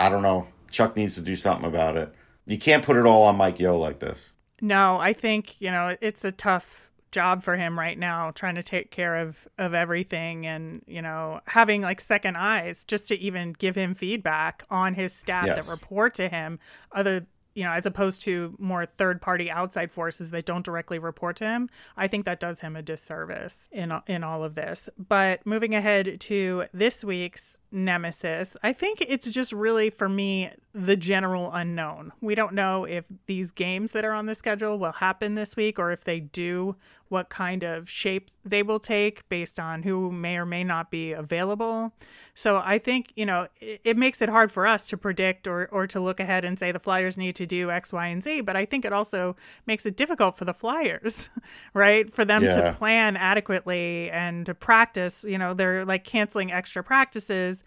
I 0.00 0.08
don't 0.08 0.22
know. 0.22 0.48
Chuck 0.72 0.96
needs 0.96 1.14
to 1.14 1.20
do 1.20 1.36
something 1.36 1.64
about 1.64 1.96
it. 1.96 2.12
You 2.44 2.58
can't 2.58 2.84
put 2.84 2.96
it 2.96 3.06
all 3.06 3.22
on 3.22 3.36
Mike 3.36 3.60
Yeo 3.60 3.78
like 3.78 4.00
this. 4.00 4.32
No, 4.60 4.98
I 4.98 5.12
think 5.12 5.60
you 5.60 5.70
know 5.70 5.96
it's 6.00 6.24
a 6.24 6.32
tough 6.32 6.90
job 7.12 7.44
for 7.44 7.56
him 7.56 7.78
right 7.78 7.98
now 8.00 8.32
trying 8.32 8.56
to 8.56 8.62
take 8.62 8.90
care 8.90 9.18
of 9.18 9.46
of 9.58 9.74
everything 9.74 10.44
and 10.44 10.82
you 10.88 11.00
know 11.00 11.40
having 11.46 11.82
like 11.82 12.00
second 12.00 12.36
eyes 12.36 12.82
just 12.84 13.08
to 13.08 13.18
even 13.18 13.52
give 13.52 13.76
him 13.76 13.94
feedback 13.94 14.64
on 14.70 14.92
his 14.92 15.14
staff 15.14 15.46
yes. 15.46 15.64
that 15.64 15.70
report 15.70 16.14
to 16.14 16.28
him 16.28 16.58
other 16.92 17.26
you 17.58 17.64
know, 17.64 17.72
as 17.72 17.86
opposed 17.86 18.22
to 18.22 18.54
more 18.60 18.86
third 18.86 19.20
party 19.20 19.50
outside 19.50 19.90
forces 19.90 20.30
that 20.30 20.46
don't 20.46 20.64
directly 20.64 21.00
report 21.00 21.34
to 21.38 21.44
him, 21.44 21.68
I 21.96 22.06
think 22.06 22.24
that 22.24 22.38
does 22.38 22.60
him 22.60 22.76
a 22.76 22.82
disservice 22.82 23.68
in 23.72 23.92
in 24.06 24.22
all 24.22 24.44
of 24.44 24.54
this. 24.54 24.88
But 24.96 25.44
moving 25.44 25.74
ahead 25.74 26.20
to 26.20 26.66
this 26.72 27.02
week's 27.02 27.58
nemesis, 27.70 28.56
I 28.62 28.72
think 28.72 29.00
it's 29.00 29.30
just 29.30 29.52
really 29.52 29.90
for 29.90 30.08
me 30.08 30.50
the 30.74 30.96
general 30.96 31.52
unknown. 31.52 32.12
We 32.20 32.34
don't 32.34 32.54
know 32.54 32.84
if 32.84 33.06
these 33.26 33.50
games 33.50 33.92
that 33.92 34.04
are 34.04 34.12
on 34.12 34.26
the 34.26 34.34
schedule 34.34 34.78
will 34.78 34.92
happen 34.92 35.34
this 35.34 35.56
week 35.56 35.78
or 35.78 35.90
if 35.90 36.04
they 36.04 36.20
do, 36.20 36.76
what 37.08 37.30
kind 37.30 37.62
of 37.62 37.88
shape 37.88 38.30
they 38.44 38.62
will 38.62 38.78
take 38.78 39.28
based 39.28 39.58
on 39.58 39.82
who 39.82 40.12
may 40.12 40.36
or 40.36 40.44
may 40.44 40.62
not 40.62 40.90
be 40.90 41.12
available. 41.12 41.92
So 42.34 42.62
I 42.64 42.78
think, 42.78 43.12
you 43.16 43.26
know, 43.26 43.48
it, 43.60 43.80
it, 43.82 43.96
makes 43.96 44.22
it 44.22 44.28
hard 44.28 44.52
for 44.52 44.66
us 44.66 44.86
to 44.88 44.96
predict 44.96 45.48
or, 45.48 45.68
or 45.72 45.86
to 45.88 46.00
look 46.00 46.20
ahead 46.20 46.44
and 46.44 46.58
say 46.58 46.70
the 46.70 46.78
Flyers 46.78 47.16
need 47.16 47.34
to 47.36 47.46
do 47.46 47.70
X, 47.70 47.92
Y, 47.92 48.06
and 48.06 48.22
Z. 48.22 48.42
But 48.42 48.56
I 48.56 48.64
think 48.64 48.84
it 48.84 48.92
also 48.92 49.36
makes 49.66 49.86
it 49.86 49.96
difficult 49.96 50.36
for 50.36 50.44
the 50.44 50.54
Flyers, 50.54 51.30
right? 51.74 52.12
For 52.12 52.24
them 52.24 52.44
yeah. 52.44 52.52
to 52.52 52.72
plan 52.74 53.16
adequately 53.16 54.10
and 54.10 54.46
to 54.46 54.54
practice. 54.54 55.24
You 55.24 55.38
know, 55.38 55.54
they're 55.54 55.84
like 55.84 56.04
canceling 56.04 56.52
extra 56.52 56.84
practices. 56.84 57.57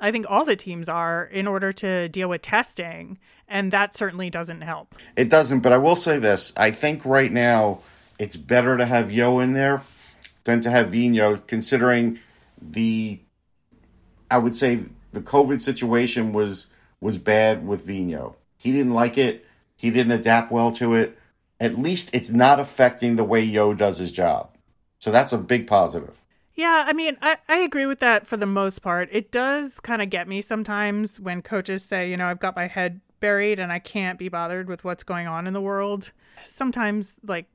I 0.00 0.10
think 0.10 0.26
all 0.28 0.44
the 0.44 0.56
teams 0.56 0.88
are 0.88 1.24
in 1.24 1.46
order 1.46 1.72
to 1.72 2.08
deal 2.08 2.28
with 2.28 2.42
testing. 2.42 3.18
And 3.46 3.72
that 3.72 3.94
certainly 3.94 4.30
doesn't 4.30 4.62
help. 4.62 4.94
It 5.16 5.28
doesn't. 5.28 5.60
But 5.60 5.72
I 5.72 5.78
will 5.78 5.96
say 5.96 6.18
this 6.18 6.52
I 6.56 6.70
think 6.70 7.04
right 7.04 7.30
now, 7.30 7.80
it's 8.18 8.36
better 8.36 8.76
to 8.76 8.84
have 8.84 9.12
Yeo 9.12 9.38
in 9.38 9.52
there 9.52 9.82
than 10.44 10.60
to 10.62 10.70
have 10.70 10.88
Vigneault, 10.88 11.46
considering 11.46 12.18
the, 12.60 13.20
I 14.30 14.38
would 14.38 14.56
say 14.56 14.80
the 15.12 15.20
COVID 15.20 15.60
situation 15.60 16.32
was 16.32 16.68
was 17.00 17.18
bad 17.18 17.66
with 17.66 17.84
Vino. 17.84 18.36
He 18.56 18.72
didn't 18.72 18.94
like 18.94 19.18
it. 19.18 19.44
He 19.76 19.90
didn't 19.90 20.12
adapt 20.12 20.52
well 20.52 20.70
to 20.72 20.94
it. 20.94 21.18
At 21.58 21.78
least 21.78 22.10
it's 22.12 22.30
not 22.30 22.60
affecting 22.60 23.16
the 23.16 23.24
way 23.24 23.42
Yeo 23.42 23.74
does 23.74 23.98
his 23.98 24.12
job. 24.12 24.50
So 25.00 25.10
that's 25.10 25.32
a 25.32 25.38
big 25.38 25.66
positive. 25.66 26.21
Yeah, 26.54 26.84
I 26.86 26.92
mean, 26.92 27.16
I, 27.22 27.38
I 27.48 27.58
agree 27.58 27.86
with 27.86 28.00
that 28.00 28.26
for 28.26 28.36
the 28.36 28.46
most 28.46 28.80
part. 28.80 29.08
It 29.10 29.30
does 29.30 29.80
kind 29.80 30.02
of 30.02 30.10
get 30.10 30.28
me 30.28 30.42
sometimes 30.42 31.18
when 31.18 31.42
coaches 31.42 31.84
say, 31.84 32.10
you 32.10 32.16
know, 32.16 32.26
I've 32.26 32.40
got 32.40 32.56
my 32.56 32.66
head 32.66 33.00
buried 33.20 33.58
and 33.58 33.72
I 33.72 33.78
can't 33.78 34.18
be 34.18 34.28
bothered 34.28 34.68
with 34.68 34.84
what's 34.84 35.04
going 35.04 35.26
on 35.26 35.46
in 35.46 35.54
the 35.54 35.60
world. 35.60 36.12
Sometimes, 36.44 37.18
like, 37.24 37.46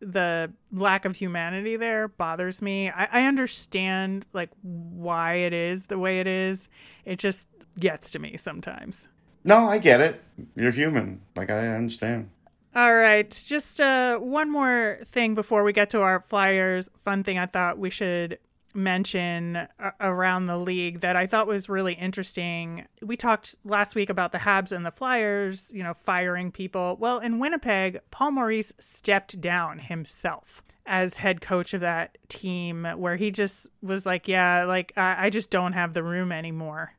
the 0.00 0.52
lack 0.72 1.04
of 1.04 1.16
humanity 1.16 1.76
there 1.76 2.08
bothers 2.08 2.60
me. 2.60 2.90
I, 2.90 3.08
I 3.10 3.26
understand 3.26 4.26
like 4.32 4.50
why 4.62 5.34
it 5.34 5.52
is 5.52 5.86
the 5.86 5.98
way 5.98 6.20
it 6.20 6.26
is. 6.26 6.68
It 7.04 7.18
just 7.18 7.48
gets 7.78 8.10
to 8.10 8.18
me 8.18 8.36
sometimes. 8.36 9.08
No, 9.44 9.66
I 9.66 9.78
get 9.78 10.00
it. 10.00 10.22
You're 10.54 10.72
human. 10.72 11.22
Like 11.34 11.50
I 11.50 11.68
understand. 11.68 12.30
All 12.76 12.94
right, 12.94 13.30
just 13.30 13.80
uh, 13.80 14.18
one 14.18 14.50
more 14.50 14.98
thing 15.06 15.34
before 15.34 15.64
we 15.64 15.72
get 15.72 15.88
to 15.90 16.02
our 16.02 16.20
flyers. 16.20 16.90
Fun 16.98 17.24
thing 17.24 17.38
I 17.38 17.46
thought 17.46 17.78
we 17.78 17.88
should 17.88 18.38
mention 18.74 19.66
around 19.98 20.44
the 20.44 20.58
league 20.58 21.00
that 21.00 21.16
I 21.16 21.26
thought 21.26 21.46
was 21.46 21.70
really 21.70 21.94
interesting. 21.94 22.86
We 23.00 23.16
talked 23.16 23.56
last 23.64 23.94
week 23.94 24.10
about 24.10 24.32
the 24.32 24.40
Habs 24.40 24.72
and 24.72 24.84
the 24.84 24.90
Flyers, 24.90 25.72
you 25.72 25.82
know, 25.82 25.94
firing 25.94 26.52
people. 26.52 26.98
Well, 27.00 27.18
in 27.18 27.38
Winnipeg, 27.38 28.00
Paul 28.10 28.32
Maurice 28.32 28.74
stepped 28.78 29.40
down 29.40 29.78
himself 29.78 30.62
as 30.84 31.16
head 31.16 31.40
coach 31.40 31.72
of 31.72 31.80
that 31.80 32.18
team, 32.28 32.84
where 32.84 33.16
he 33.16 33.30
just 33.30 33.68
was 33.80 34.04
like, 34.04 34.28
Yeah, 34.28 34.64
like, 34.64 34.92
I, 34.98 35.28
I 35.28 35.30
just 35.30 35.48
don't 35.48 35.72
have 35.72 35.94
the 35.94 36.04
room 36.04 36.30
anymore. 36.30 36.92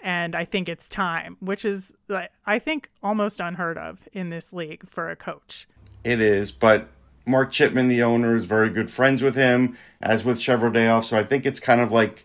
And 0.00 0.36
I 0.36 0.44
think 0.44 0.68
it's 0.68 0.88
time, 0.88 1.36
which 1.40 1.64
is, 1.64 1.94
I 2.46 2.58
think, 2.58 2.90
almost 3.02 3.40
unheard 3.40 3.76
of 3.76 4.08
in 4.12 4.30
this 4.30 4.52
league 4.52 4.88
for 4.88 5.10
a 5.10 5.16
coach. 5.16 5.66
It 6.04 6.20
is, 6.20 6.52
but 6.52 6.88
Mark 7.26 7.50
Chipman, 7.50 7.88
the 7.88 8.02
owner, 8.02 8.34
is 8.34 8.46
very 8.46 8.70
good 8.70 8.90
friends 8.90 9.22
with 9.22 9.34
him, 9.34 9.76
as 10.00 10.24
with 10.24 10.38
Cheveldayoff. 10.38 11.04
So 11.04 11.18
I 11.18 11.24
think 11.24 11.44
it's 11.44 11.60
kind 11.60 11.80
of 11.80 11.92
like 11.92 12.24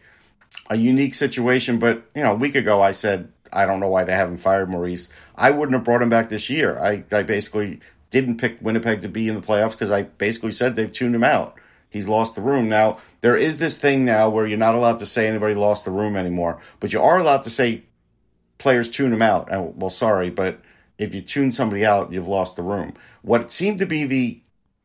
a 0.70 0.76
unique 0.76 1.16
situation. 1.16 1.80
But, 1.80 2.04
you 2.16 2.24
know, 2.24 2.32
a 2.34 2.36
week 2.36 2.56
ago 2.56 2.82
I 2.82 2.92
said, 2.92 3.32
I 3.52 3.66
don't 3.66 3.80
know 3.80 3.90
why 3.90 4.04
they 4.04 4.14
haven't 4.14 4.38
fired 4.38 4.70
Maurice. 4.70 5.10
I 5.36 5.52
wouldn't 5.52 5.74
have 5.74 5.84
brought 5.84 6.02
him 6.02 6.10
back 6.10 6.30
this 6.30 6.50
year. 6.50 6.80
I, 6.80 7.04
I 7.12 7.24
basically 7.24 7.80
didn't 8.12 8.38
pick 8.38 8.58
Winnipeg 8.62 9.02
to 9.02 9.10
be 9.10 9.28
in 9.28 9.36
the 9.36 9.42
playoffs 9.42 9.72
because 9.72 9.92
I 9.92 10.04
basically 10.04 10.52
said 10.52 10.76
they've 10.76 10.92
tuned 10.92 11.16
him 11.16 11.24
out. 11.24 11.58
He's 11.94 12.08
lost 12.08 12.34
the 12.34 12.42
room. 12.42 12.68
Now, 12.68 12.98
there 13.22 13.38
is 13.38 13.58
this 13.58 13.78
thing 13.78 14.04
now 14.04 14.28
where 14.28 14.48
you're 14.48 14.58
not 14.58 14.74
allowed 14.74 14.98
to 14.98 15.06
say 15.06 15.28
anybody 15.28 15.54
lost 15.54 15.86
the 15.86 15.92
room 15.92 16.16
anymore, 16.16 16.60
but 16.80 16.92
you 16.92 17.00
are 17.00 17.20
allowed 17.20 17.44
to 17.44 17.52
say 17.52 17.84
players 18.58 18.90
tune 18.90 19.14
him 19.14 19.22
out. 19.22 19.48
well, 19.76 19.92
sorry, 19.92 20.32
but 20.32 20.60
if 20.98 21.14
you 21.14 21.22
tune 21.22 21.52
somebody 21.52 21.86
out, 21.86 22.12
you've 22.12 22.28
lost 22.28 22.56
the 22.56 22.64
room. 22.64 22.96
What 23.22 23.52
seemed 23.52 23.78
to 23.78 23.86
be 23.86 24.06
the 24.06 24.40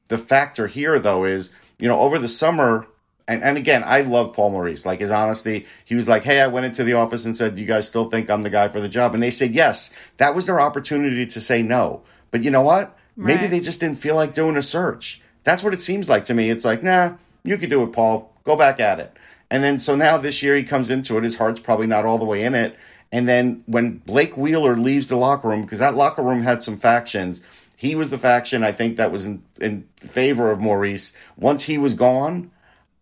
the 0.09 0.19
factor 0.19 0.67
here, 0.67 0.99
though, 0.99 1.25
is 1.25 1.49
you 1.79 1.89
know 1.89 1.99
over 1.99 2.19
the 2.19 2.29
summer, 2.29 2.87
and, 3.27 3.43
and 3.43 3.57
again, 3.57 3.83
I 3.87 4.03
love 4.03 4.35
Paul 4.35 4.51
Maurice. 4.51 4.85
Like 4.85 5.01
his 5.01 5.11
honesty, 5.11 5.65
he 5.87 5.95
was 5.95 6.09
like, 6.09 6.25
"Hey, 6.25 6.43
I 6.43 6.47
went 6.49 6.67
into 6.67 6.85
the 6.85 6.93
office 6.93 7.25
and 7.25 7.35
said, 7.35 7.59
you 7.59 7.65
guys 7.65 7.89
still 7.89 8.11
think 8.11 8.29
I'm 8.29 8.43
the 8.43 8.51
guy 8.51 8.69
for 8.69 8.83
the 8.83 8.89
job?" 8.89 9.15
And 9.15 9.23
they 9.23 9.31
said 9.31 9.53
yes. 9.53 9.91
That 10.19 10.35
was 10.35 10.45
their 10.45 10.61
opportunity 10.61 11.25
to 11.25 11.41
say 11.41 11.63
no. 11.63 12.03
But 12.31 12.43
you 12.43 12.51
know 12.51 12.61
what? 12.61 12.99
Maybe 13.17 13.47
they 13.47 13.61
just 13.61 13.81
didn't 13.81 13.99
feel 13.99 14.15
like 14.15 14.35
doing 14.35 14.59
a 14.59 14.63
search. 14.63 15.23
That's 15.49 15.63
what 15.63 15.73
it 15.73 15.81
seems 15.81 16.11
like 16.11 16.27
to 16.27 16.35
me. 16.35 16.51
It's 16.51 16.67
like, 16.67 16.83
nah, 16.83 17.15
you 17.43 17.57
could 17.57 17.71
do 17.71 17.83
it, 17.83 17.95
Paul. 17.95 18.31
Go 18.45 18.55
back 18.55 18.81
at 18.81 19.01
it. 19.01 19.17
And 19.51 19.65
then 19.65 19.79
so 19.79 19.97
now 19.97 20.19
this 20.19 20.43
year 20.43 20.55
he 20.55 20.63
comes 20.63 20.91
into 20.91 21.17
it. 21.17 21.25
His 21.25 21.37
heart's 21.37 21.59
probably 21.59 21.87
not 21.87 22.05
all 22.05 22.19
the 22.19 22.27
way 22.27 22.45
in 22.45 22.55
it. 22.55 22.77
And 23.11 23.27
then 23.27 23.65
when 23.65 23.97
Blake 23.97 24.37
Wheeler 24.37 24.77
leaves 24.77 25.07
the 25.09 25.17
locker 25.17 25.49
room, 25.49 25.63
because 25.63 25.79
that 25.79 25.95
locker 25.95 26.23
room 26.23 26.43
had 26.43 26.61
some 26.61 26.77
factions, 26.77 27.41
he 27.79 27.95
was 27.95 28.11
the 28.11 28.19
faction 28.19 28.63
I 28.63 28.73
think 28.73 28.99
that 28.99 29.11
was 29.11 29.25
in, 29.25 29.43
in 29.59 29.89
favor 29.97 30.51
of 30.51 30.61
Maurice. 30.61 31.15
Once 31.39 31.63
he 31.63 31.79
was 31.79 31.95
gone, 31.95 32.51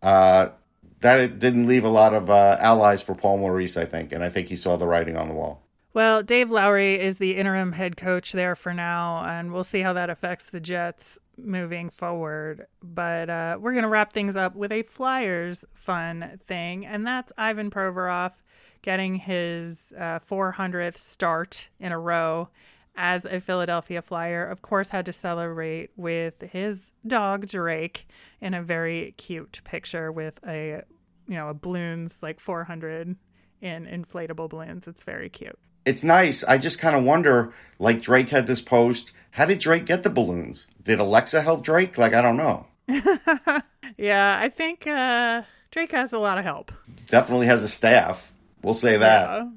uh, 0.00 0.50
that 1.00 1.40
didn't 1.40 1.66
leave 1.66 1.84
a 1.84 1.88
lot 1.88 2.14
of 2.14 2.30
uh, 2.30 2.58
allies 2.60 3.02
for 3.02 3.16
Paul 3.16 3.38
Maurice, 3.38 3.76
I 3.76 3.86
think, 3.86 4.12
and 4.12 4.22
I 4.22 4.28
think 4.30 4.46
he 4.50 4.56
saw 4.56 4.76
the 4.76 4.86
writing 4.86 5.16
on 5.16 5.26
the 5.26 5.34
wall. 5.34 5.62
Well, 5.94 6.22
Dave 6.22 6.50
Lowry 6.50 7.00
is 7.00 7.18
the 7.18 7.36
interim 7.36 7.72
head 7.72 7.96
coach 7.96 8.32
there 8.32 8.54
for 8.54 8.72
now, 8.72 9.24
and 9.24 9.52
we'll 9.52 9.64
see 9.64 9.80
how 9.80 9.94
that 9.94 10.10
affects 10.10 10.50
the 10.50 10.60
Jets 10.60 11.18
moving 11.36 11.90
forward. 11.90 12.66
But 12.82 13.30
uh, 13.30 13.58
we're 13.60 13.72
going 13.72 13.82
to 13.82 13.88
wrap 13.88 14.12
things 14.12 14.36
up 14.36 14.54
with 14.54 14.72
a 14.72 14.82
Flyers 14.82 15.64
fun 15.74 16.38
thing, 16.44 16.86
and 16.86 17.06
that's 17.06 17.32
Ivan 17.36 17.70
Provorov 17.70 18.32
getting 18.82 19.16
his 19.16 19.92
uh, 19.98 20.20
400th 20.20 20.98
start 20.98 21.70
in 21.80 21.92
a 21.92 21.98
row 21.98 22.48
as 22.96 23.26
a 23.26 23.40
Philadelphia 23.40 24.00
Flyer, 24.00 24.46
of 24.46 24.62
course, 24.62 24.88
had 24.88 25.04
to 25.06 25.12
celebrate 25.12 25.90
with 25.96 26.40
his 26.40 26.92
dog 27.06 27.46
Drake 27.46 28.08
in 28.40 28.54
a 28.54 28.62
very 28.62 29.12
cute 29.18 29.60
picture 29.64 30.10
with 30.10 30.40
a, 30.46 30.82
you 31.28 31.34
know, 31.34 31.48
a 31.48 31.54
balloons 31.54 32.22
like 32.22 32.40
400 32.40 33.16
in 33.60 33.86
inflatable 33.86 34.48
balloons. 34.48 34.88
It's 34.88 35.04
very 35.04 35.28
cute. 35.28 35.58
It's 35.86 36.02
nice. 36.02 36.44
I 36.44 36.58
just 36.58 36.80
kind 36.80 36.96
of 36.96 37.04
wonder, 37.04 37.52
like 37.78 38.02
Drake 38.02 38.30
had 38.30 38.46
this 38.46 38.60
post. 38.60 39.12
How 39.30 39.46
did 39.46 39.60
Drake 39.60 39.86
get 39.86 40.02
the 40.02 40.10
balloons? 40.10 40.66
Did 40.82 40.98
Alexa 40.98 41.42
help 41.42 41.62
Drake? 41.62 41.96
Like 41.96 42.12
I 42.12 42.20
don't 42.20 42.36
know. 42.36 42.66
yeah, 43.96 44.38
I 44.38 44.48
think 44.48 44.86
uh, 44.86 45.42
Drake 45.70 45.92
has 45.92 46.12
a 46.12 46.18
lot 46.18 46.38
of 46.38 46.44
help. 46.44 46.72
Definitely 47.06 47.46
has 47.46 47.62
a 47.62 47.68
staff. 47.68 48.32
We'll 48.62 48.74
say 48.74 48.96
that. 48.96 49.28
Yeah. 49.30 49.48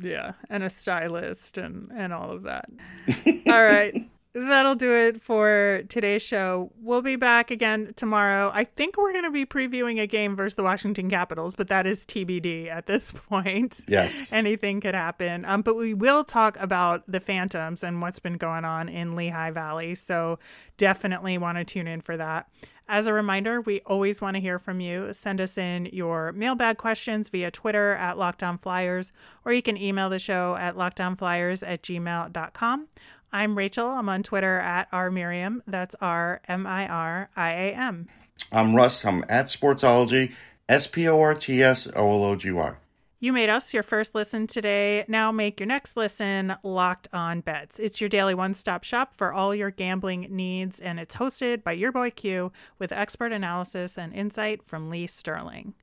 Yeah, 0.00 0.32
and 0.50 0.64
a 0.64 0.70
stylist 0.70 1.56
and 1.56 1.92
and 1.94 2.12
all 2.12 2.32
of 2.32 2.44
that. 2.44 2.68
all 3.46 3.62
right. 3.62 3.94
That'll 4.36 4.74
do 4.74 4.92
it 4.92 5.22
for 5.22 5.82
today's 5.88 6.20
show. 6.20 6.72
We'll 6.80 7.02
be 7.02 7.14
back 7.14 7.52
again 7.52 7.92
tomorrow. 7.94 8.50
I 8.52 8.64
think 8.64 8.96
we're 8.96 9.12
going 9.12 9.24
to 9.24 9.30
be 9.30 9.46
previewing 9.46 10.00
a 10.00 10.08
game 10.08 10.34
versus 10.34 10.56
the 10.56 10.64
Washington 10.64 11.08
Capitals, 11.08 11.54
but 11.54 11.68
that 11.68 11.86
is 11.86 12.04
TBD 12.04 12.68
at 12.68 12.86
this 12.86 13.12
point. 13.28 13.82
Yes. 13.86 14.32
Anything 14.32 14.80
could 14.80 14.96
happen. 14.96 15.44
Um, 15.44 15.62
but 15.62 15.76
we 15.76 15.94
will 15.94 16.24
talk 16.24 16.56
about 16.58 17.04
the 17.06 17.20
Phantoms 17.20 17.84
and 17.84 18.02
what's 18.02 18.18
been 18.18 18.36
going 18.36 18.64
on 18.64 18.88
in 18.88 19.14
Lehigh 19.14 19.52
Valley. 19.52 19.94
So 19.94 20.40
definitely 20.78 21.38
want 21.38 21.58
to 21.58 21.64
tune 21.64 21.86
in 21.86 22.00
for 22.00 22.16
that. 22.16 22.48
As 22.88 23.06
a 23.06 23.12
reminder, 23.12 23.60
we 23.60 23.82
always 23.86 24.20
want 24.20 24.34
to 24.34 24.40
hear 24.40 24.58
from 24.58 24.80
you. 24.80 25.12
Send 25.12 25.40
us 25.40 25.56
in 25.56 25.86
your 25.86 26.32
mailbag 26.32 26.76
questions 26.76 27.28
via 27.28 27.52
Twitter 27.52 27.94
at 27.94 28.16
LockedOnFlyers, 28.16 29.12
or 29.44 29.52
you 29.52 29.62
can 29.62 29.76
email 29.76 30.10
the 30.10 30.18
show 30.18 30.56
at 30.56 30.74
lockedonflyers 30.74 31.66
at 31.66 31.82
gmail.com. 31.82 32.88
I'm 33.34 33.58
Rachel. 33.58 33.88
I'm 33.88 34.08
on 34.08 34.22
Twitter 34.22 34.60
at 34.60 34.88
rmiriam. 34.92 35.58
That's 35.66 35.96
R 36.00 36.40
M 36.46 36.68
I 36.68 36.86
R 36.86 37.30
I 37.34 37.50
A 37.50 37.72
M. 37.74 38.06
I'm 38.52 38.76
Russ. 38.76 39.04
I'm 39.04 39.24
at 39.28 39.46
Sportsology, 39.46 40.32
S 40.68 40.86
P 40.86 41.08
O 41.08 41.20
R 41.20 41.34
T 41.34 41.60
S 41.60 41.88
O 41.96 42.12
L 42.12 42.22
O 42.22 42.36
G 42.36 42.52
Y. 42.52 42.74
You 43.18 43.32
made 43.32 43.48
us 43.48 43.74
your 43.74 43.82
first 43.82 44.14
listen 44.14 44.46
today. 44.46 45.04
Now 45.08 45.32
make 45.32 45.58
your 45.58 45.66
next 45.66 45.96
listen 45.96 46.54
Locked 46.62 47.08
On 47.12 47.40
Bets. 47.40 47.80
It's 47.80 48.00
your 48.00 48.08
daily 48.08 48.34
one 48.34 48.54
stop 48.54 48.84
shop 48.84 49.14
for 49.14 49.32
all 49.32 49.52
your 49.52 49.72
gambling 49.72 50.28
needs, 50.30 50.78
and 50.78 51.00
it's 51.00 51.16
hosted 51.16 51.64
by 51.64 51.72
your 51.72 51.90
boy 51.90 52.10
Q 52.10 52.52
with 52.78 52.92
expert 52.92 53.32
analysis 53.32 53.98
and 53.98 54.14
insight 54.14 54.62
from 54.62 54.90
Lee 54.90 55.08
Sterling. 55.08 55.74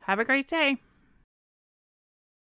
Have 0.00 0.18
a 0.18 0.24
great 0.26 0.48
day. 0.48 0.76